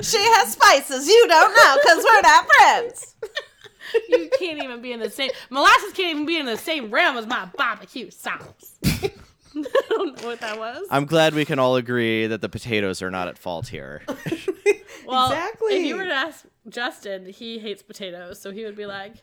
[0.00, 3.14] she has spices you don't know because we're not friends.
[4.08, 7.16] You can't even be in the same molasses can't even be in the same realm
[7.16, 8.78] as my barbecue sauce.
[9.56, 10.86] I don't know what that was.
[10.90, 14.02] I'm glad we can all agree that the potatoes are not at fault here.
[15.04, 15.76] Well, Exactly.
[15.78, 19.14] If you were to ask Justin, he hates potatoes, so he would be like,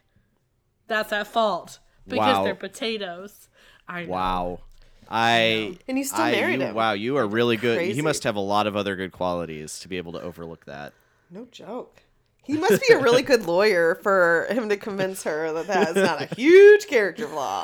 [0.88, 2.44] "That's at fault because Wow.
[2.44, 3.48] they're potatoes."
[3.88, 4.10] I know.
[4.10, 4.60] Wow.
[5.10, 6.76] I And you still I- married you- him.
[6.76, 7.78] Wow, you are really good.
[7.78, 7.94] Crazy.
[7.94, 10.92] He must have a lot of other good qualities to be able to overlook that.
[11.32, 12.02] No joke.
[12.44, 15.96] He must be a really good lawyer for him to convince her that that is
[15.96, 17.64] not a huge character flaw.